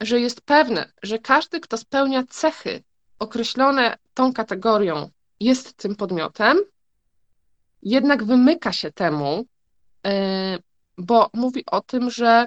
[0.00, 2.82] że jest pewne, że każdy, kto spełnia cechy
[3.18, 6.58] określone tą kategorią, jest tym podmiotem,
[7.82, 9.44] jednak wymyka się temu,
[10.06, 10.10] y,
[10.98, 12.46] bo mówi o tym, że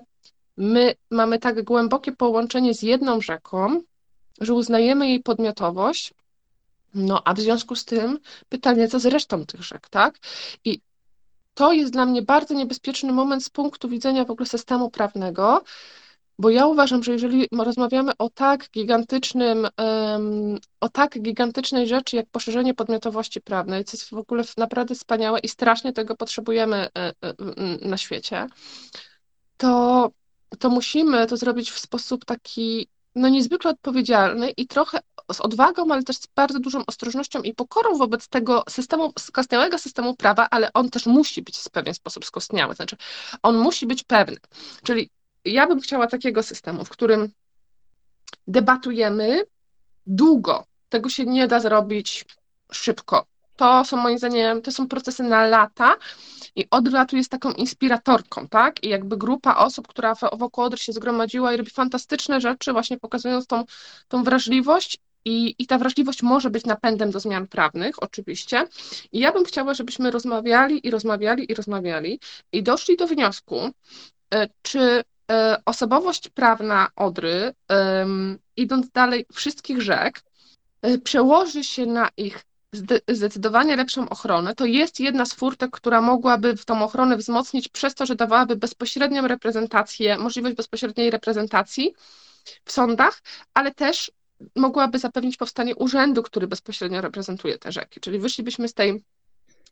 [0.58, 3.82] my mamy tak głębokie połączenie z jedną rzeką,
[4.42, 6.14] że uznajemy jej podmiotowość,
[6.94, 8.20] no a w związku z tym
[8.50, 10.20] pytanie, co z resztą tych rzek, tak?
[10.66, 10.82] I
[11.54, 15.64] to jest dla mnie bardzo niebezpieczny moment z punktu widzenia w ogóle systemu prawnego,
[16.40, 19.68] bo ja uważam, że jeżeli rozmawiamy o tak gigantycznym,
[20.80, 25.50] o tak gigantycznej rzeczy jak poszerzenie podmiotowości prawnej, co jest w ogóle naprawdę wspaniałe i
[25.50, 27.14] strasznie tego potrzebujemy e, e,
[27.82, 28.48] na świecie,
[29.58, 30.12] to,
[30.60, 35.00] to musimy to zrobić w sposób taki no niezwykle odpowiedzialny i trochę
[35.34, 40.16] z odwagą, ale też z bardzo dużą ostrożnością i pokorą wobec tego systemu, skostniałego systemu
[40.16, 42.96] prawa, ale on też musi być w pewien sposób skostniały, znaczy
[43.44, 44.38] on musi być pewny,
[44.84, 45.10] czyli
[45.46, 47.30] ja bym chciała takiego systemu, w którym
[48.48, 49.44] debatujemy
[50.08, 50.66] długo.
[50.90, 52.26] Tego się nie da zrobić
[52.72, 53.26] szybko.
[53.56, 55.96] To są moim zdaniem, to są procesy na lata
[56.56, 58.84] i Odra tu jest taką inspiratorką, tak?
[58.84, 63.48] I jakby grupa osób, która wokół Odry się zgromadziła i robi fantastyczne rzeczy, właśnie pokazując
[63.48, 63.64] tą,
[64.08, 68.68] tą wrażliwość i, I ta wrażliwość może być napędem do zmian prawnych, oczywiście.
[69.12, 72.20] I ja bym chciała, żebyśmy rozmawiali i rozmawiali i rozmawiali
[72.52, 73.60] i doszli do wniosku,
[74.34, 77.54] e, czy E, osobowość prawna Odry,
[78.58, 80.22] idąc dalej wszystkich rzek,
[80.82, 82.44] e, przełoży się na ich
[83.08, 88.06] zdecydowanie lepszą ochronę, to jest jedna z furtek, która mogłaby tą ochronę wzmocnić przez to,
[88.06, 91.94] że dawałaby bezpośrednią reprezentację, możliwość bezpośredniej reprezentacji
[92.66, 93.22] w sądach,
[93.54, 94.12] ale też
[94.56, 98.00] mogłaby zapewnić powstanie urzędu, który bezpośrednio reprezentuje te rzeki.
[98.00, 99.04] Czyli wyszlibyśmy z tej,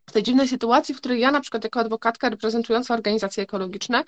[0.09, 4.03] z tej dziwnej sytuacji, w której ja na przykład jako adwokatka reprezentująca organizacje ekologiczne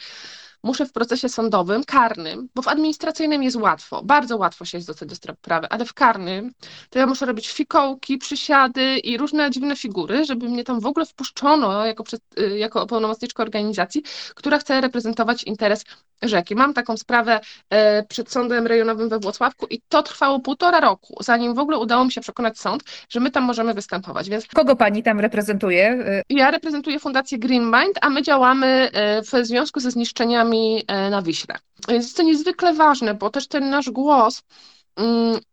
[0.63, 5.15] muszę w procesie sądowym, karnym, bo w administracyjnym jest łatwo, bardzo łatwo się dostać do
[5.15, 6.53] sprawy, ale w karnym
[6.89, 11.05] to ja muszę robić fikołki, przysiady i różne dziwne figury, żeby mnie tam w ogóle
[11.05, 12.03] wpuszczono jako,
[12.39, 14.03] y, jako pełnomocniczkę organizacji,
[14.35, 15.85] która chce reprezentować interes
[16.21, 16.55] rzeki.
[16.55, 17.39] Mam taką sprawę
[17.69, 22.05] e, przed sądem rejonowym we Włocławku i to trwało półtora roku, zanim w ogóle udało
[22.05, 24.29] mi się przekonać sąd, że my tam możemy występować.
[24.29, 26.05] Więc kogo pani tam reprezentuje?
[26.29, 28.89] Ja reprezentuję Fundację Green Mind, a my działamy
[29.21, 30.52] w związku ze zniszczeniami
[30.87, 31.55] e, na Wiśle.
[31.87, 34.43] Więc jest to niezwykle ważne, bo też ten nasz głos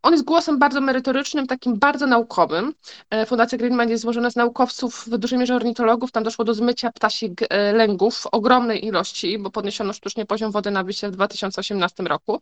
[0.03, 2.75] on jest głosem bardzo merytorycznym, takim bardzo naukowym.
[3.11, 6.13] E, Fundacja Greenman jest złożona z naukowców, w dużej mierze ornitologów.
[6.13, 10.71] Tam doszło do zmycia ptasich e, lęgów w ogromnej ilości, bo podniesiono sztucznie poziom wody
[10.71, 12.41] na wysie w 2018 roku.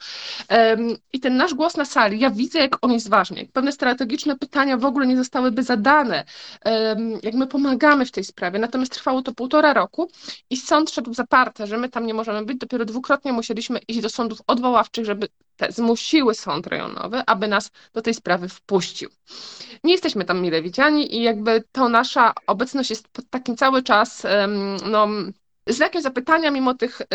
[1.13, 3.41] I ten nasz głos na sali, ja widzę, jak on jest ważny.
[3.41, 6.25] Jak pewne strategiczne pytania w ogóle nie zostałyby zadane,
[7.23, 8.59] jak my pomagamy w tej sprawie.
[8.59, 10.11] Natomiast trwało to półtora roku
[10.51, 12.59] i sąd szedł zaparte, że my tam nie możemy być.
[12.59, 15.29] Dopiero dwukrotnie musieliśmy iść do sądów odwoławczych, żeby
[15.59, 19.11] te zmusiły sąd rejonowy, aby nas do tej sprawy wpuścił.
[19.85, 24.23] Nie jesteśmy tam mile widziani i jakby to nasza obecność jest takim cały czas
[24.87, 25.09] no,
[25.67, 27.07] znakiem zapytania mimo tych, y,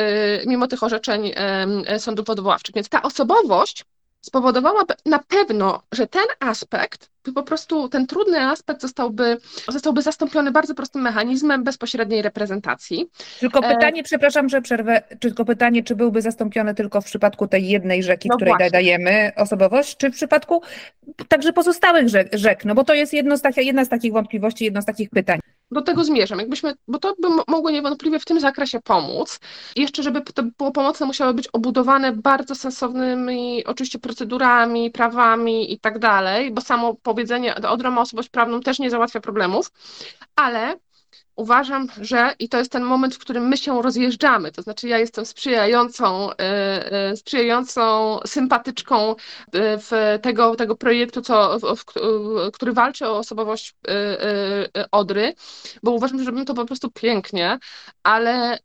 [0.47, 1.31] mimo tych orzeczeń
[1.97, 2.75] sądów odwoławczych.
[2.75, 3.85] Więc ta osobowość
[4.23, 10.75] spowodowałaby na pewno, że ten aspekt, po prostu ten trudny aspekt zostałby, zostałby zastąpiony bardzo
[10.75, 13.09] prostym mechanizmem bezpośredniej reprezentacji.
[13.39, 14.03] Tylko e, pytanie, e...
[14.03, 18.35] przepraszam, że przerwę, tylko pytanie, czy byłby zastąpiony tylko w przypadku tej jednej rzeki, no
[18.35, 18.71] której właśnie.
[18.71, 20.61] dajemy osobowość, czy w przypadku
[21.27, 24.81] także pozostałych rzek, rzek, no bo to jest jedno z jedna z takich wątpliwości, jedno
[24.81, 25.39] z takich pytań
[25.73, 26.39] do tego zmierzam.
[26.39, 29.39] Jakbyśmy, bo to by mogło niewątpliwie w tym zakresie pomóc.
[29.75, 35.99] Jeszcze, żeby to było pomocne, musiały być obudowane bardzo sensownymi, oczywiście, procedurami, prawami i tak
[35.99, 39.71] dalej, bo samo powiedzenie, Odra ma osobowość prawną też nie załatwia problemów,
[40.35, 40.77] ale
[41.35, 44.97] uważam, że i to jest ten moment, w którym my się rozjeżdżamy, to znaczy ja
[44.97, 46.35] jestem sprzyjającą, e,
[46.91, 49.15] e, sprzyjającą sympatyczką e,
[49.77, 51.85] w tego, tego projektu, co, w,
[52.53, 53.75] który walczy o osobowość
[54.91, 55.33] Odry,
[55.83, 57.59] bo uważam, że robimy to po prostu pięknie,
[58.03, 58.59] ale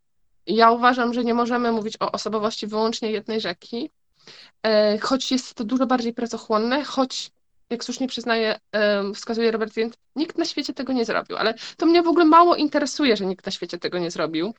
[0.46, 3.90] ja uważam, że nie możemy mówić o osobowości wyłącznie jednej rzeki,
[5.02, 7.30] choć jest to dużo bardziej pracochłonne, choć
[7.70, 8.58] jak słusznie przyznaje,
[9.14, 12.56] wskazuje Robert Zient, nikt na świecie tego nie zrobił, ale to mnie w ogóle mało
[12.56, 14.54] interesuje, że nikt na świecie tego nie zrobił,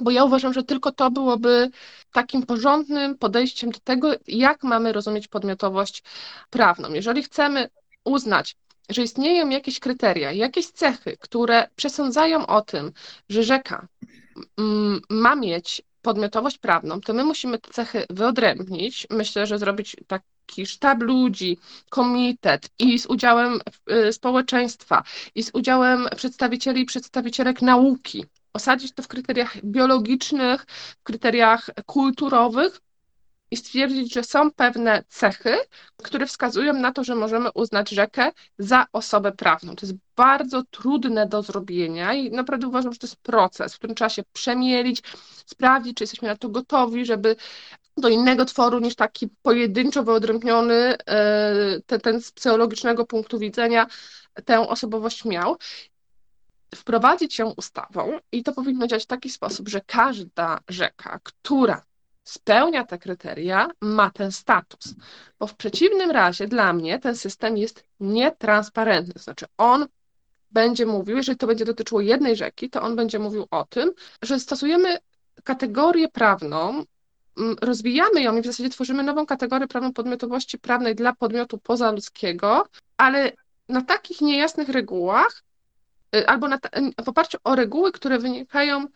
[0.00, 1.70] bo ja uważam, że tylko to byłoby
[2.12, 6.02] takim porządnym podejściem do tego, jak mamy rozumieć podmiotowość
[6.50, 6.92] prawną.
[6.92, 7.68] Jeżeli chcemy
[8.04, 8.56] uznać,
[8.88, 12.92] że istnieją jakieś kryteria, jakieś cechy, które przesądzają o tym,
[13.28, 13.88] że rzeka
[15.10, 19.06] ma mieć podmiotowość prawną, to my musimy te cechy wyodrębnić.
[19.10, 20.24] Myślę, że zrobić taki
[20.66, 21.58] sztab ludzi,
[21.90, 23.60] komitet i z udziałem
[24.08, 25.02] y, społeczeństwa,
[25.34, 28.24] i z udziałem przedstawicieli i przedstawicielek nauki.
[28.52, 30.66] Osadzić to w kryteriach biologicznych,
[31.00, 32.80] w kryteriach kulturowych,
[33.54, 35.56] i stwierdzić, że są pewne cechy,
[36.02, 39.76] które wskazują na to, że możemy uznać rzekę za osobę prawną.
[39.76, 43.96] To jest bardzo trudne do zrobienia i naprawdę uważam, że to jest proces, w którym
[43.96, 45.02] trzeba się przemielić,
[45.46, 47.36] sprawdzić, czy jesteśmy na to gotowi, żeby
[47.96, 53.86] do innego tworu niż taki pojedynczo wyodrębniony e, ten, ten z psychologicznego punktu widzenia
[54.44, 55.56] tę osobowość miał
[56.74, 61.84] wprowadzić ją ustawą i to powinno działać w taki sposób, że każda rzeka, która
[62.24, 64.94] spełnia te kryteria, ma ten status.
[65.38, 69.22] Bo w przeciwnym razie dla mnie ten system jest nietransparentny.
[69.22, 69.86] Znaczy on
[70.50, 73.92] będzie mówił, jeżeli to będzie dotyczyło jednej rzeki, to on będzie mówił o tym,
[74.22, 74.98] że stosujemy
[75.44, 76.84] kategorię prawną,
[77.60, 82.66] rozwijamy ją i w zasadzie tworzymy nową kategorię prawną podmiotowości prawnej dla podmiotu pozaludzkiego,
[82.96, 83.32] ale
[83.68, 85.42] na takich niejasnych regułach,
[86.16, 86.58] y, albo na,
[87.04, 88.86] w oparciu o reguły, które wynikają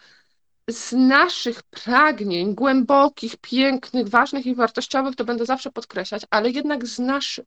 [0.70, 6.98] z naszych pragnień głębokich, pięknych, ważnych i wartościowych, to będę zawsze podkreślać, ale jednak z
[6.98, 7.46] naszych,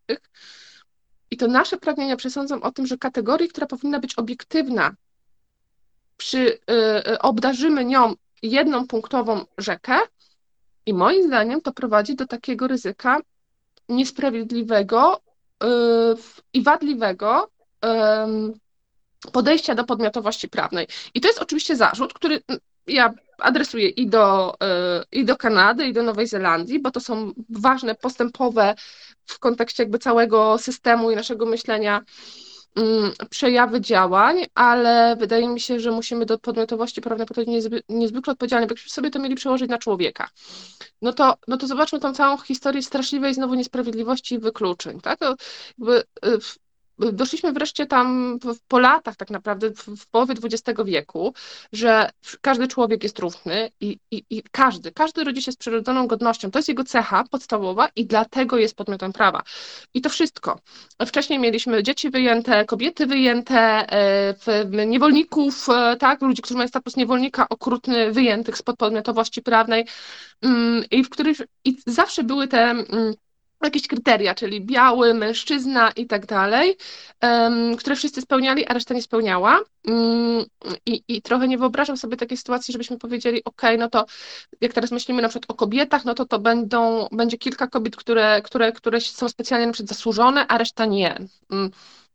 [1.31, 4.95] i to nasze pragnienia przesądzą o tym, że kategorii, która powinna być obiektywna,
[6.17, 6.59] przy,
[7.09, 8.13] y, obdarzymy nią
[8.43, 9.99] jedną punktową rzekę,
[10.85, 13.19] i moim zdaniem to prowadzi do takiego ryzyka
[13.89, 15.21] niesprawiedliwego
[15.63, 15.67] y,
[16.53, 17.49] i wadliwego
[17.85, 20.87] y, podejścia do podmiotowości prawnej.
[21.13, 22.41] I to jest oczywiście zarzut, który
[22.87, 27.31] ja adresuję i do, e, i do Kanady, i do Nowej Zelandii, bo to są
[27.49, 28.75] ważne, postępowe
[29.25, 32.05] w kontekście jakby całego systemu i naszego myślenia mm,
[33.29, 38.67] przejawy działań, ale wydaje mi się, że musimy do podmiotowości prawnej podchodzić niezby, niezwykle odpowiedzialnie,
[38.67, 40.29] bo jakbyśmy sobie to mieli przełożyć na człowieka,
[41.01, 45.19] no to, no to zobaczmy tą całą historię straszliwej znowu niesprawiedliwości i wykluczeń, tak?
[45.79, 46.37] Jakby e,
[47.11, 51.33] doszliśmy wreszcie tam po latach tak naprawdę, w, połowie XX wieku,
[51.73, 52.09] że
[52.41, 56.51] każdy człowiek jest równy i, i, i każdy, każdy rodzi się z przyrodzoną godnością.
[56.51, 59.43] To jest jego cecha podstawowa i dlatego jest podmiotem prawa.
[59.93, 60.59] I to wszystko.
[61.05, 67.49] Wcześniej mieliśmy dzieci wyjęte, kobiety wyjęte, e, niewolników, e, tak, ludzi, którzy mają status niewolnika
[67.49, 69.85] okrutny, wyjętych spod podmiotowości prawnej
[70.41, 73.13] mm, i w których i zawsze były te mm,
[73.67, 76.77] jakieś kryteria, czyli biały, mężczyzna i tak dalej,
[77.77, 79.59] które wszyscy spełniali, a reszta nie spełniała.
[79.87, 80.45] Mm,
[80.85, 84.05] I, I trochę nie wyobrażam sobie takiej sytuacji, żebyśmy powiedzieli, ok, no to
[84.61, 88.41] jak teraz myślimy na przykład o kobietach, no to to będą, będzie kilka kobiet, które,
[88.41, 91.17] które, które są specjalnie na przykład zasłużone, a reszta nie.
[91.51, 91.71] Mm,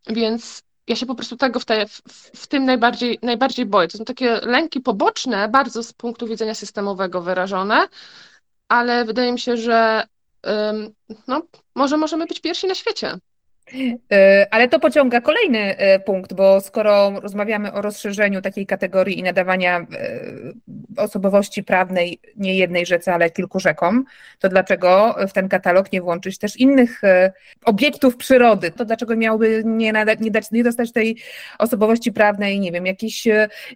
[0.06, 2.02] więc ja się po prostu tego w, te, w,
[2.34, 3.88] w, tym najbardziej, najbardziej boję.
[3.88, 7.88] To są takie lęki poboczne, bardzo z punktu widzenia systemowego wyrażone,
[8.68, 10.06] ale wydaje mi się, że
[11.28, 11.42] no,
[11.74, 13.18] może możemy być pierwsi na świecie.
[14.12, 19.22] E, ale to pociąga kolejny e, punkt, bo skoro rozmawiamy o rozszerzeniu takiej kategorii i
[19.22, 19.86] nadawania e,
[20.96, 24.04] osobowości prawnej nie jednej rzece, ale kilku rzekom,
[24.38, 27.00] to dlaczego w ten katalog nie włączyć też innych
[27.64, 28.70] obiektów przyrody?
[28.70, 31.16] To dlaczego miałby nie, nadać, nie, dać, nie dostać tej
[31.58, 33.26] osobowości prawnej, nie wiem, jakiś,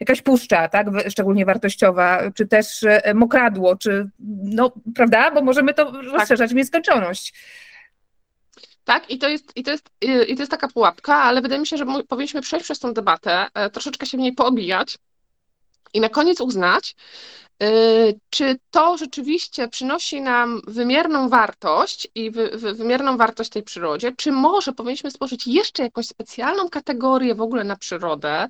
[0.00, 2.84] jakaś puszcza, tak, szczególnie wartościowa, czy też
[3.14, 4.08] mokradło, czy,
[4.44, 6.04] no, prawda, bo możemy to tak.
[6.04, 7.34] rozszerzać w nieskończoność.
[8.90, 11.66] Tak, i to, jest, i, to jest, i to jest taka pułapka, ale wydaje mi
[11.66, 14.98] się, że powinniśmy przejść przez tą debatę, e, troszeczkę się w niej poobijać
[15.94, 16.96] i na koniec uznać,
[18.30, 24.32] czy to rzeczywiście przynosi nam wymierną wartość i wy, wy, wymierną wartość tej przyrodzie, czy
[24.32, 28.48] może powinniśmy stworzyć jeszcze jakąś specjalną kategorię w ogóle na przyrodę,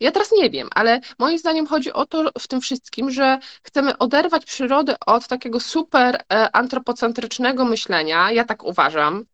[0.00, 3.98] ja teraz nie wiem, ale moim zdaniem chodzi o to w tym wszystkim, że chcemy
[3.98, 9.24] oderwać przyrodę od takiego super e, antropocentrycznego myślenia, ja tak uważam,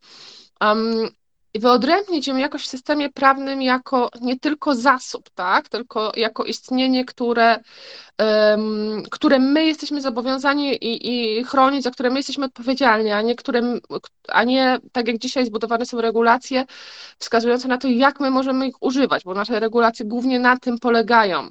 [0.61, 1.09] um,
[1.55, 7.05] i wyodrębnić ją jakoś w systemie prawnym jako nie tylko zasób, tak, tylko jako istnienie,
[7.05, 7.59] które,
[8.19, 13.35] um, które my jesteśmy zobowiązani i, i chronić, za które my jesteśmy odpowiedzialni, a nie,
[13.35, 13.63] które,
[14.29, 16.65] a nie tak jak dzisiaj zbudowane są regulacje
[17.19, 21.49] wskazujące na to, jak my możemy ich używać, bo nasze regulacje głównie na tym polegają.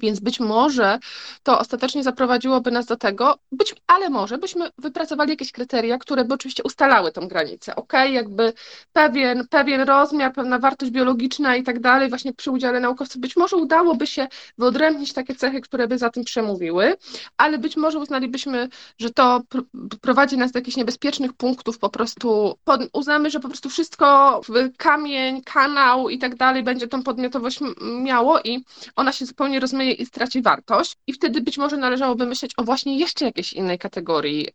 [0.00, 0.98] Więc być może
[1.42, 6.34] to ostatecznie zaprowadziłoby nas do tego, być, ale może byśmy wypracowali jakieś kryteria, które by
[6.34, 7.76] oczywiście ustalały tą granicę.
[7.76, 8.52] Ok, jakby
[8.92, 13.56] pewien, pewien rozmiar, pewna wartość biologiczna i tak dalej, właśnie przy udziale naukowców, być może
[13.56, 14.28] udałoby się
[14.58, 16.96] wyodrębnić takie cechy, które by za tym przemówiły,
[17.36, 18.68] ale być może uznalibyśmy,
[18.98, 19.62] że to pr
[20.00, 22.54] prowadzi nas do jakichś niebezpiecznych punktów, po prostu
[22.92, 24.40] uznamy, że po prostu wszystko,
[24.76, 27.60] kamień, kanał i tak dalej będzie tą podmiotowość
[28.02, 28.64] miało i
[28.96, 30.96] ona się zupełnie rozmyje i straci wartość.
[31.06, 34.48] I wtedy być może należałoby myśleć o właśnie jeszcze jakiejś innej kategorii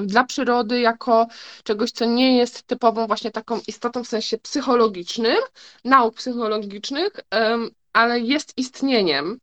[0.00, 1.26] dla przyrody, jako
[1.64, 5.36] czegoś, co nie jest typową właśnie taką istotą w sensie psychologicznym,
[5.84, 7.12] nauk psychologicznych,
[7.92, 9.38] ale jest istnieniem,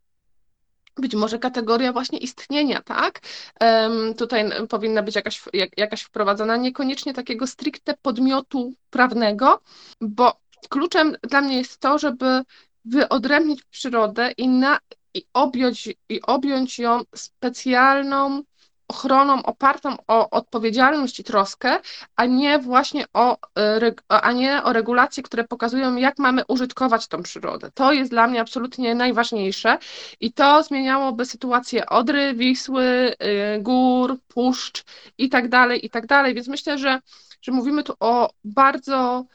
[0.98, 3.20] być może kategoria właśnie istnienia, tak?
[3.62, 9.62] Um, tutaj powinna być jakaś, jak, jakaś wprowadzona, niekoniecznie takiego stricte podmiotu prawnego,
[10.02, 10.34] bo
[10.70, 12.42] kluczem dla mnie jest to, żeby
[12.86, 14.80] wyodrębnić przyrodę i, na,
[15.14, 18.44] i objąć, i objąć ją specjalną
[18.88, 21.80] ochroną opartą o odpowiedzialność i troskę,
[22.16, 27.24] a nie właśnie o, e, a nie o regulacje, które pokazują, jak mamy użytkować tą
[27.24, 27.72] przyrodę.
[27.74, 29.78] To jest dla mnie absolutnie najważniejsze
[30.20, 34.84] i to zmieniałoby sytuację Odry, Wisły, e, gór, puszcz
[35.18, 36.34] i tak dalej, i tak dalej.
[36.34, 37.00] Więc myślę, że,
[37.42, 39.26] że mówimy tu o bardzo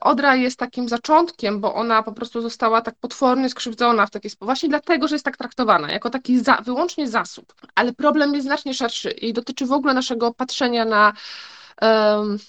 [0.00, 4.46] Odra jest takim zaczątkiem, bo ona po prostu została tak potwornie skrzywdzona w taki sposób,
[4.46, 7.54] właśnie dlatego, że jest tak traktowana, jako taki za, wyłącznie zasób.
[7.74, 11.12] Ale problem jest znacznie szerszy i dotyczy w ogóle naszego patrzenia na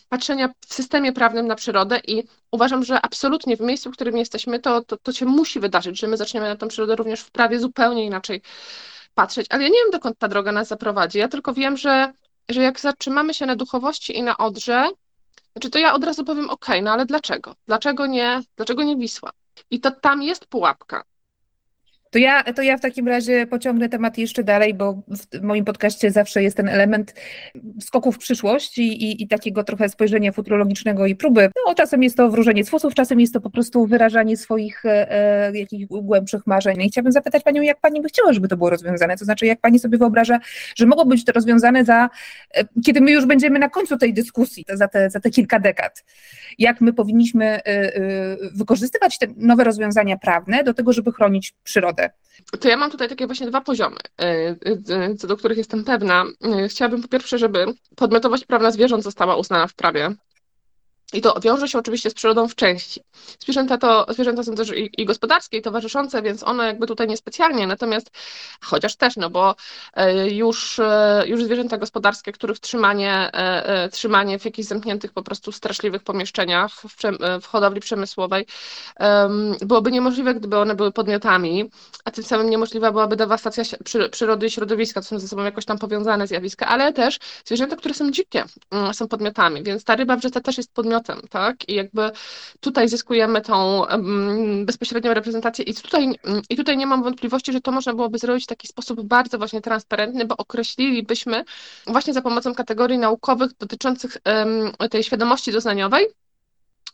[0.09, 4.59] patrzenia w systemie prawnym na przyrodę i uważam, że absolutnie w miejscu, w którym jesteśmy,
[4.59, 7.59] to, to, to się musi wydarzyć, że my zaczniemy na tę przyrodę również w prawie
[7.59, 8.41] zupełnie inaczej
[9.13, 9.47] patrzeć.
[9.49, 11.17] Ale ja nie wiem, dokąd ta droga nas zaprowadzi.
[11.19, 12.13] Ja tylko wiem, że,
[12.49, 14.89] że jak zatrzymamy się na duchowości i na Odrze,
[15.57, 17.55] znaczy to ja od razu powiem, ok, no ale dlaczego?
[17.67, 19.31] Dlaczego nie, dlaczego nie Wisła?
[19.71, 21.03] I to tam jest pułapka.
[22.11, 25.01] To ja, to ja w takim razie pociągnę temat jeszcze dalej, bo
[25.33, 27.13] w moim podcaście zawsze jest ten element
[27.81, 31.49] skoków w przyszłość i, i, i takiego trochę spojrzenia futurologicznego i próby.
[31.67, 35.11] No, czasem jest to wróżenie z fusów, czasem jest to po prostu wyrażanie swoich e,
[35.11, 36.81] e, jakichś głębszych marzeń.
[36.81, 39.17] I chciałabym zapytać Panią, jak Pani by chciała, żeby to było rozwiązane?
[39.17, 40.39] To znaczy, jak Pani sobie wyobraża,
[40.75, 42.09] że mogło być to rozwiązane za,
[42.53, 46.03] e, kiedy my już będziemy na końcu tej dyskusji, za te, za te kilka dekad.
[46.59, 47.91] Jak my powinniśmy e, e,
[48.55, 51.96] wykorzystywać te nowe rozwiązania prawne do tego, żeby chronić przyrodę?
[52.59, 54.55] To ja mam tutaj takie właśnie dwa poziomy, e,
[54.89, 56.25] e, co do których jestem pewna.
[56.43, 60.15] E, chciałabym po pierwsze, żeby podmiotowość prawna zwierząt została uznana w prawie.
[61.13, 63.01] I to wiąże się oczywiście z przyrodą w części.
[63.39, 67.67] Zwierzęta, to, zwierzęta są też i, i gospodarskie, i towarzyszące, więc one jakby tutaj niespecjalnie,
[67.67, 68.11] natomiast
[68.61, 69.55] chociaż też, no bo
[69.93, 75.51] e, już, e, już zwierzęta gospodarskie, których trzymanie, e, trzymanie w jakichś zamkniętych po prostu
[75.51, 76.97] straszliwych pomieszczeniach w,
[77.41, 78.45] w hodowli przemysłowej
[79.61, 81.69] byłoby niemożliwe, gdyby one były podmiotami,
[82.05, 83.63] a tym samym niemożliwa byłaby dewastacja
[84.11, 87.93] przyrody i środowiska, to są ze sobą jakoś tam powiązane zjawiska, ale też zwierzęta, które
[87.93, 91.69] są dzikie, mm, są podmiotami, więc ta ryba w rzece też jest podmiotem podmiotem, tak?
[91.69, 92.11] I jakby
[92.59, 93.83] tutaj zyskujemy tą
[94.65, 96.15] bezpośrednią reprezentację i tutaj,
[96.49, 99.61] i tutaj nie mam wątpliwości, że to można byłoby zrobić w taki sposób bardzo właśnie
[99.61, 101.43] transparentny, bo określilibyśmy
[101.87, 104.17] właśnie za pomocą kategorii naukowych dotyczących
[104.91, 106.05] tej świadomości doznaniowej,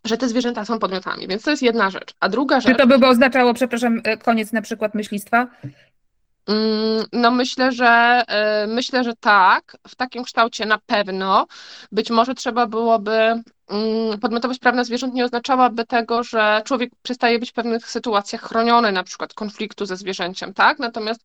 [0.06, 2.14] że te zwierzęta są podmiotami, więc to jest jedna rzecz.
[2.20, 2.72] A druga rzecz.
[2.72, 5.47] Czy to by oznaczało, przepraszam, e, koniec na przykład myślistwa?
[6.48, 9.78] Mm, no myślę, że e, myślę, że tak.
[9.88, 11.48] W takim kształcie na pewno.
[11.91, 17.50] Być może trzeba byłoby Mm, podmiotowość prawna zwierząt nie oznaczałaby tego, że człowiek przestaje być
[17.50, 20.80] w pewnych sytuacjach chroniony, na przykład konfliktu ze zwierzęciem, tak?
[20.80, 21.22] Natomiast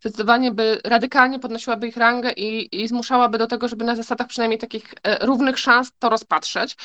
[0.00, 4.58] zdecydowanie by radykalnie podnosiłaby ich rangę i, i zmuszałaby do tego, żeby na zasadach przynajmniej
[4.58, 6.76] takich e, równych szans to rozpatrzeć.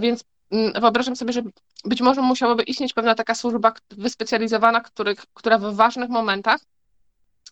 [0.00, 1.42] Więc mm, wyobrażam sobie, że
[1.84, 4.80] być może musiałaby istnieć pewna taka służba wyspecjalizowana,
[5.34, 6.60] która w ważnych momentach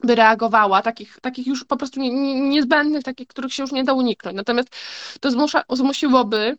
[0.04, 3.84] by reagowała, takich, takich już po prostu nie, nie, niezbędnych, takich, których się już nie
[3.84, 4.36] da uniknąć.
[4.36, 4.68] Natomiast
[5.20, 6.56] to zmusza, zmusiłoby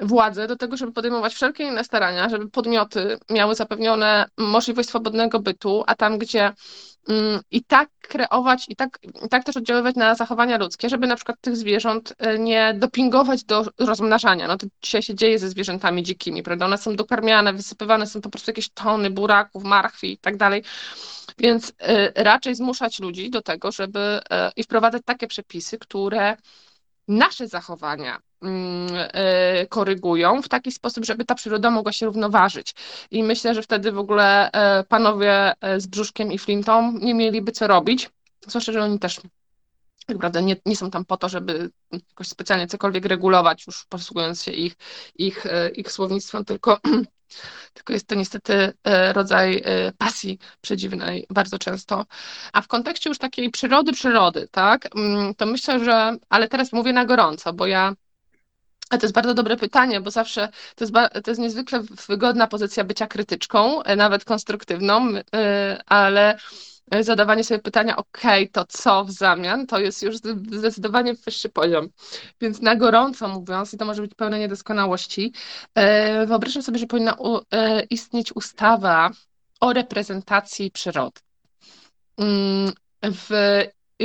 [0.00, 5.84] władze do tego, żeby podejmować wszelkie inne starania, żeby podmioty miały zapewnione możliwość swobodnego bytu,
[5.86, 6.52] a tam, gdzie
[7.08, 11.16] mm, i tak kreować, i tak, i tak też oddziaływać na zachowania ludzkie, żeby na
[11.16, 14.48] przykład tych zwierząt e, nie dopingować do rozmnażania.
[14.48, 16.66] No to dzisiaj się dzieje ze zwierzętami dzikimi, prawda?
[16.66, 20.62] One są dokarmiane, wysypywane są po prostu jakieś tony buraków, marchwi i tak dalej.
[21.38, 26.36] Więc e, raczej zmuszać ludzi do tego, żeby e, i wprowadzać takie przepisy, które
[27.08, 28.20] nasze zachowania
[29.68, 32.74] korygują w taki sposób, żeby ta przyroda mogła się równoważyć.
[33.10, 37.66] I myślę, że wtedy w ogóle e, panowie z brzuszkiem i flintą nie mieliby co
[37.66, 38.10] robić,
[38.46, 39.20] zwłaszcza, że oni też
[40.06, 44.42] tak naprawdę nie, nie są tam po to, żeby jakoś specjalnie cokolwiek regulować, już posługując
[44.42, 44.76] się ich,
[45.14, 45.44] ich,
[45.76, 46.80] ich słownictwem, tylko
[47.74, 48.72] tylko jest to niestety
[49.12, 49.62] rodzaj
[49.98, 52.06] pasji przedziwnej bardzo często.
[52.52, 56.92] A w kontekście już takiej przyrody, przyrody, tak, mm, to myślę, że, ale teraz mówię
[56.92, 57.92] na gorąco, bo ja
[58.94, 62.84] a to jest bardzo dobre pytanie, bo zawsze to jest, to jest niezwykle wygodna pozycja
[62.84, 65.08] bycia krytyczką, e, nawet konstruktywną,
[65.86, 66.38] ale
[67.00, 68.20] zadawanie sobie pytania, ok,
[68.52, 70.16] to co w zamian, to jest już
[70.52, 71.88] zdecydowanie wyższy poziom.
[72.40, 75.32] Więc na gorąco mówiąc, i to może być pełne niedoskonałości,
[75.74, 77.16] e, wyobrażam sobie, że powinna
[77.50, 79.10] e, istnieć ustawa
[79.60, 81.20] o reprezentacji przyrody.
[82.18, 82.72] Mm,
[83.02, 83.30] w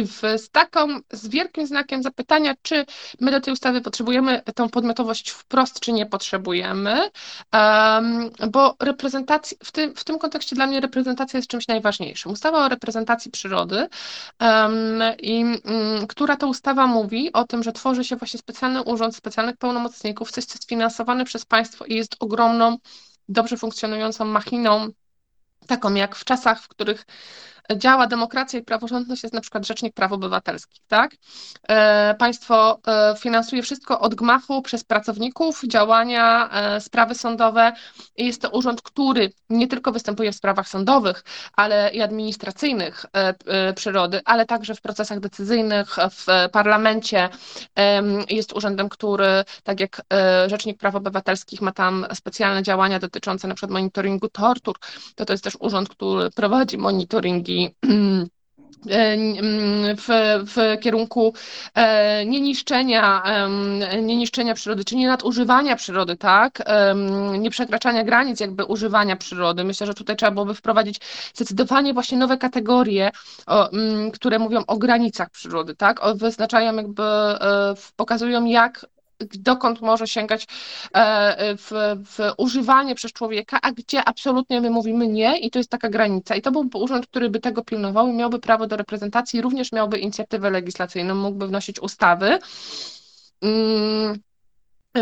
[0.04, 2.86] w, z taką, z wielkim znakiem zapytania, czy
[3.20, 7.10] my do tej ustawy potrzebujemy tą podmiotowość wprost, czy nie potrzebujemy,
[7.54, 12.32] um, bo reprezentacji, w tym, w tym kontekście dla mnie reprezentacja jest czymś najważniejszym.
[12.32, 13.88] Ustawa o reprezentacji przyrody,
[14.40, 19.16] um, i, um, która to ustawa mówi o tym, że tworzy się właśnie specjalny urząd
[19.16, 22.78] specjalnych pełnomocników, coś, co jest finansowane przez państwo i jest ogromną,
[23.30, 24.88] dobrze funkcjonującą machiną,
[25.68, 27.06] taką jak w czasach, w których
[27.76, 31.12] działa demokracja i praworządność, jest na przykład Rzecznik Praw Obywatelskich, tak?
[31.70, 37.72] E, państwo e, finansuje wszystko od gmachu przez pracowników, działania, e, sprawy sądowe
[38.18, 43.06] i jest to urząd, który nie tylko występuje w sprawach sądowych, ale i administracyjnych
[43.76, 47.30] przyrody, ale także w procesach decyzyjnych, w parlamencie.
[48.30, 50.02] Jest urzędem, który, tak jak
[50.48, 54.76] Rzecznik Praw Obywatelskich ma tam specjalne działania dotyczące na przykład monitoringu tortur,
[55.16, 57.59] to to jest też urząd, który prowadzi monitoringi
[59.98, 60.08] w,
[60.46, 61.34] w kierunku
[61.76, 63.24] e, nieniszczenia,
[64.02, 66.64] nieniszczenia przyrody, czy nie nadużywania przyrody, tak?
[67.40, 69.64] Nie przekraczania granic jakby używania przyrody.
[69.64, 71.02] Myślę, że tutaj trzeba byłoby wprowadzić
[71.34, 73.12] zdecydowanie właśnie nowe kategorie,
[74.14, 76.00] które mówią o granicach przyrody, tak?
[76.16, 78.86] Wyznaczają jakby, e, pokazują jak
[79.20, 80.48] dokąd może sięgać
[80.94, 81.72] e, w,
[82.06, 86.36] w, używanie przez człowieka, a gdzie absolutnie my mówimy nie i to jest taka granica.
[86.36, 89.98] I to byłby urząd, który by tego pilnował i miałby prawo do reprezentacji, również miałby
[89.98, 92.40] inicjatywę legislacyjną, mógłby wnosić ustawy.
[93.42, 94.20] Mm,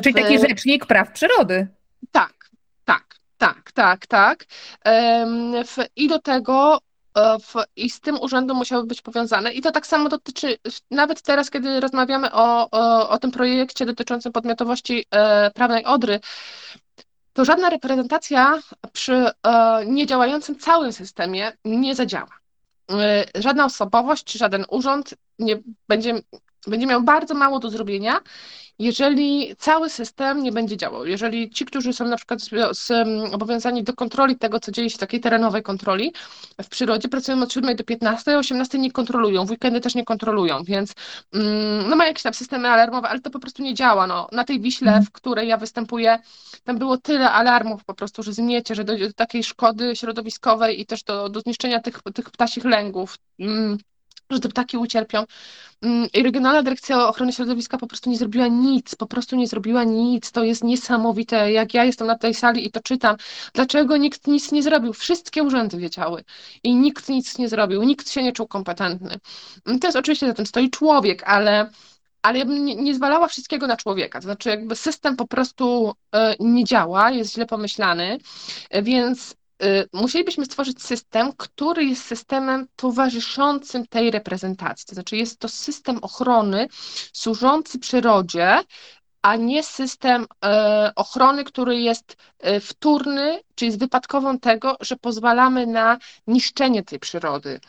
[0.04, 1.68] Czyli taki rzecznik praw przyrody.
[2.12, 2.50] Tak,
[2.86, 4.46] tak, tak, tak, tak.
[5.96, 6.80] I do tego
[7.40, 9.54] w, i z tym urzędem musiały być powiązane.
[9.54, 10.58] I to tak samo dotyczy,
[10.92, 16.20] nawet teraz, kiedy rozmawiamy o, o, o tym projekcie dotyczącym podmiotowości e, prawnej Odry,
[17.34, 18.60] to żadna reprezentacja
[18.94, 22.40] przy e, niedziałającym całym systemie nie zadziała.
[22.92, 26.22] E, żadna osobowość żaden urząd nie będzie
[26.68, 28.20] będzie miał bardzo mało do zrobienia,
[28.80, 32.40] jeżeli cały system nie będzie działał, jeżeli ci, którzy są na przykład
[33.32, 36.14] obowiązani do kontroli tego, co dzieje się, takiej terenowej kontroli
[36.64, 40.06] w przyrodzie, pracują od 7 do 15, a 18 nie kontrolują, w weekendy też nie
[40.06, 40.94] kontrolują, więc
[41.34, 44.08] mm, no ma jakieś tam systemy alarmowe, ale to po prostu nie działa.
[44.08, 44.28] No.
[44.32, 45.06] Na tej Wiśle, mhm.
[45.06, 46.20] w której ja występuję,
[46.64, 50.86] tam było tyle alarmów po prostu, że zmiecie, że dojdzie do takiej szkody środowiskowej i
[50.86, 53.18] też do, do zniszczenia tych, tych ptasich lęgów.
[54.30, 55.24] Że te ptaki ucierpią.
[55.82, 59.84] Mm, I Regionalna Dyrekcja Ochrony Środowiska po prostu nie zrobiła nic, po prostu nie zrobiła
[59.84, 60.32] nic.
[60.32, 61.52] To jest niesamowite.
[61.52, 63.16] Jak ja jestem na tej sali i to czytam,
[63.54, 64.94] dlaczego nikt nic nie zrobił?
[64.94, 66.24] Wszystkie urzędy wiedziały
[66.64, 69.20] i nikt nic nie zrobił, nikt się nie czuł kompetentny.
[69.66, 71.70] Mm, to jest oczywiście za tym stoi człowiek, ale
[72.22, 74.20] ale ja bym nie, nie zwalała wszystkiego na człowieka.
[74.20, 78.18] To znaczy, jakby system po prostu e, nie działa, jest źle pomyślany,
[78.70, 79.36] e, więc
[79.94, 84.86] musielibyśmy stworzyć system, który jest systemem towarzyszącym tej reprezentacji.
[84.88, 86.68] To znaczy, jest to system ochrony
[87.14, 88.64] służący przyrodzie,
[89.22, 90.28] a nie system y,
[90.96, 95.98] ochrony, który jest y, wtórny, czyli jest wypadkową tego, że pozwalamy na
[96.28, 97.60] niszczenie tej przyrody.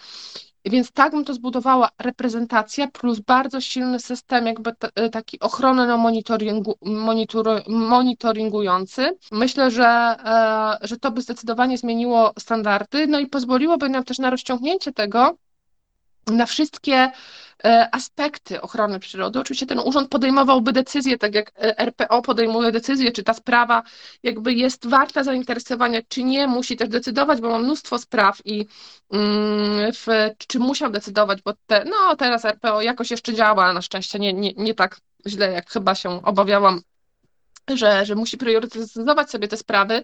[0.71, 6.75] Więc tak bym to zbudowała reprezentacja plus bardzo silny system jakby t- taki ochronno-monitoringu,
[7.69, 9.19] monitoringujący.
[9.33, 14.31] Myślę, że, e, że to by zdecydowanie zmieniło standardy, no i pozwoliłoby nam też na
[14.31, 15.37] rozciągnięcie tego
[16.31, 17.11] na wszystkie
[17.64, 19.41] E, aspekty ochrony przyrody.
[19.41, 23.83] Oczywiście ten urząd podejmowałby decyzję, tak jak e, RPO podejmuje decyzję, czy ta sprawa
[24.22, 28.66] jakby jest warta zainteresowania, czy nie, musi też decydować, bo ma mnóstwo spraw i
[29.11, 30.07] mm, w,
[30.49, 34.53] czy musiał decydować, bo te, no teraz RPO jakoś jeszcze działa, na szczęście nie, nie,
[34.57, 36.81] nie tak źle, jak chyba się obawiałam,
[37.68, 40.03] że, że musi priorytetyzować sobie te sprawy.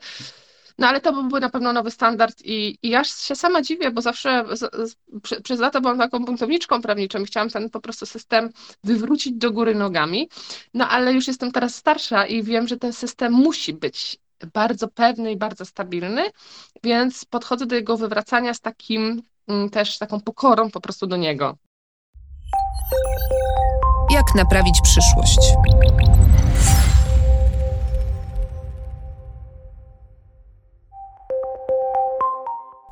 [0.79, 4.01] No ale to byłby na pewno nowy standard i, i ja się sama dziwię, bo
[4.01, 4.97] zawsze z, z,
[5.43, 8.51] przez lata byłam taką buntowniczką prawniczą i chciałam ten po prostu system
[8.85, 10.29] wywrócić do góry nogami,
[10.75, 14.19] no ale już jestem teraz starsza i wiem, że ten system musi być
[14.53, 16.23] bardzo pewny i bardzo stabilny,
[16.83, 21.57] więc podchodzę do jego wywracania z takim mm, też taką pokorą po prostu do niego.
[24.11, 25.39] Jak naprawić przyszłość?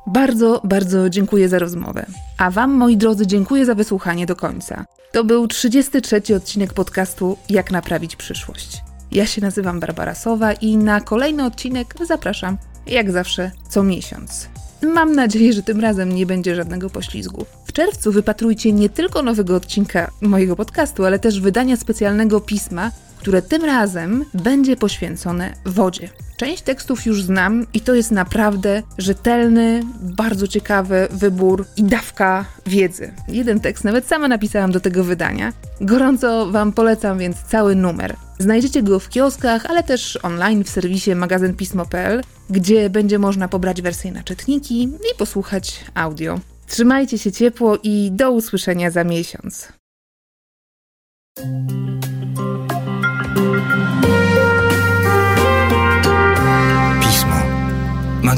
[0.07, 2.05] Bardzo, bardzo dziękuję za rozmowę.
[2.37, 4.85] A Wam, moi drodzy, dziękuję za wysłuchanie do końca.
[5.11, 8.83] To był 33 odcinek podcastu Jak naprawić przyszłość.
[9.11, 14.52] Ja się nazywam Barbara Sowa i na kolejny odcinek zapraszam, jak zawsze, co miesiąc.
[14.83, 17.45] Mam nadzieję, że tym razem nie będzie żadnego poślizgu.
[17.65, 23.41] W czerwcu wypatrujcie nie tylko nowego odcinka mojego podcastu, ale też wydania specjalnego pisma, które
[23.41, 26.09] tym razem będzie poświęcone wodzie.
[26.37, 33.11] Część tekstów już znam i to jest naprawdę rzetelny, bardzo ciekawy wybór i dawka wiedzy.
[33.27, 35.53] Jeden tekst nawet sama napisałam do tego wydania.
[35.81, 38.15] Gorąco Wam polecam więc cały numer.
[38.39, 44.11] Znajdziecie go w kioskach, ale też online w serwisie magazynpismo.pl, gdzie będzie można pobrać wersję
[44.11, 46.39] na czytniki i posłuchać audio.
[46.67, 49.73] Trzymajcie się ciepło i do usłyszenia za miesiąc.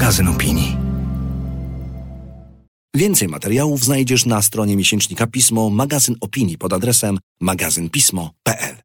[0.06, 0.78] magazyn opinii.
[2.96, 8.85] Więcej materiałów znajdziesz na stronie miesięcznika Pismo, magazyn opinii pod adresem magazynpismo.pl.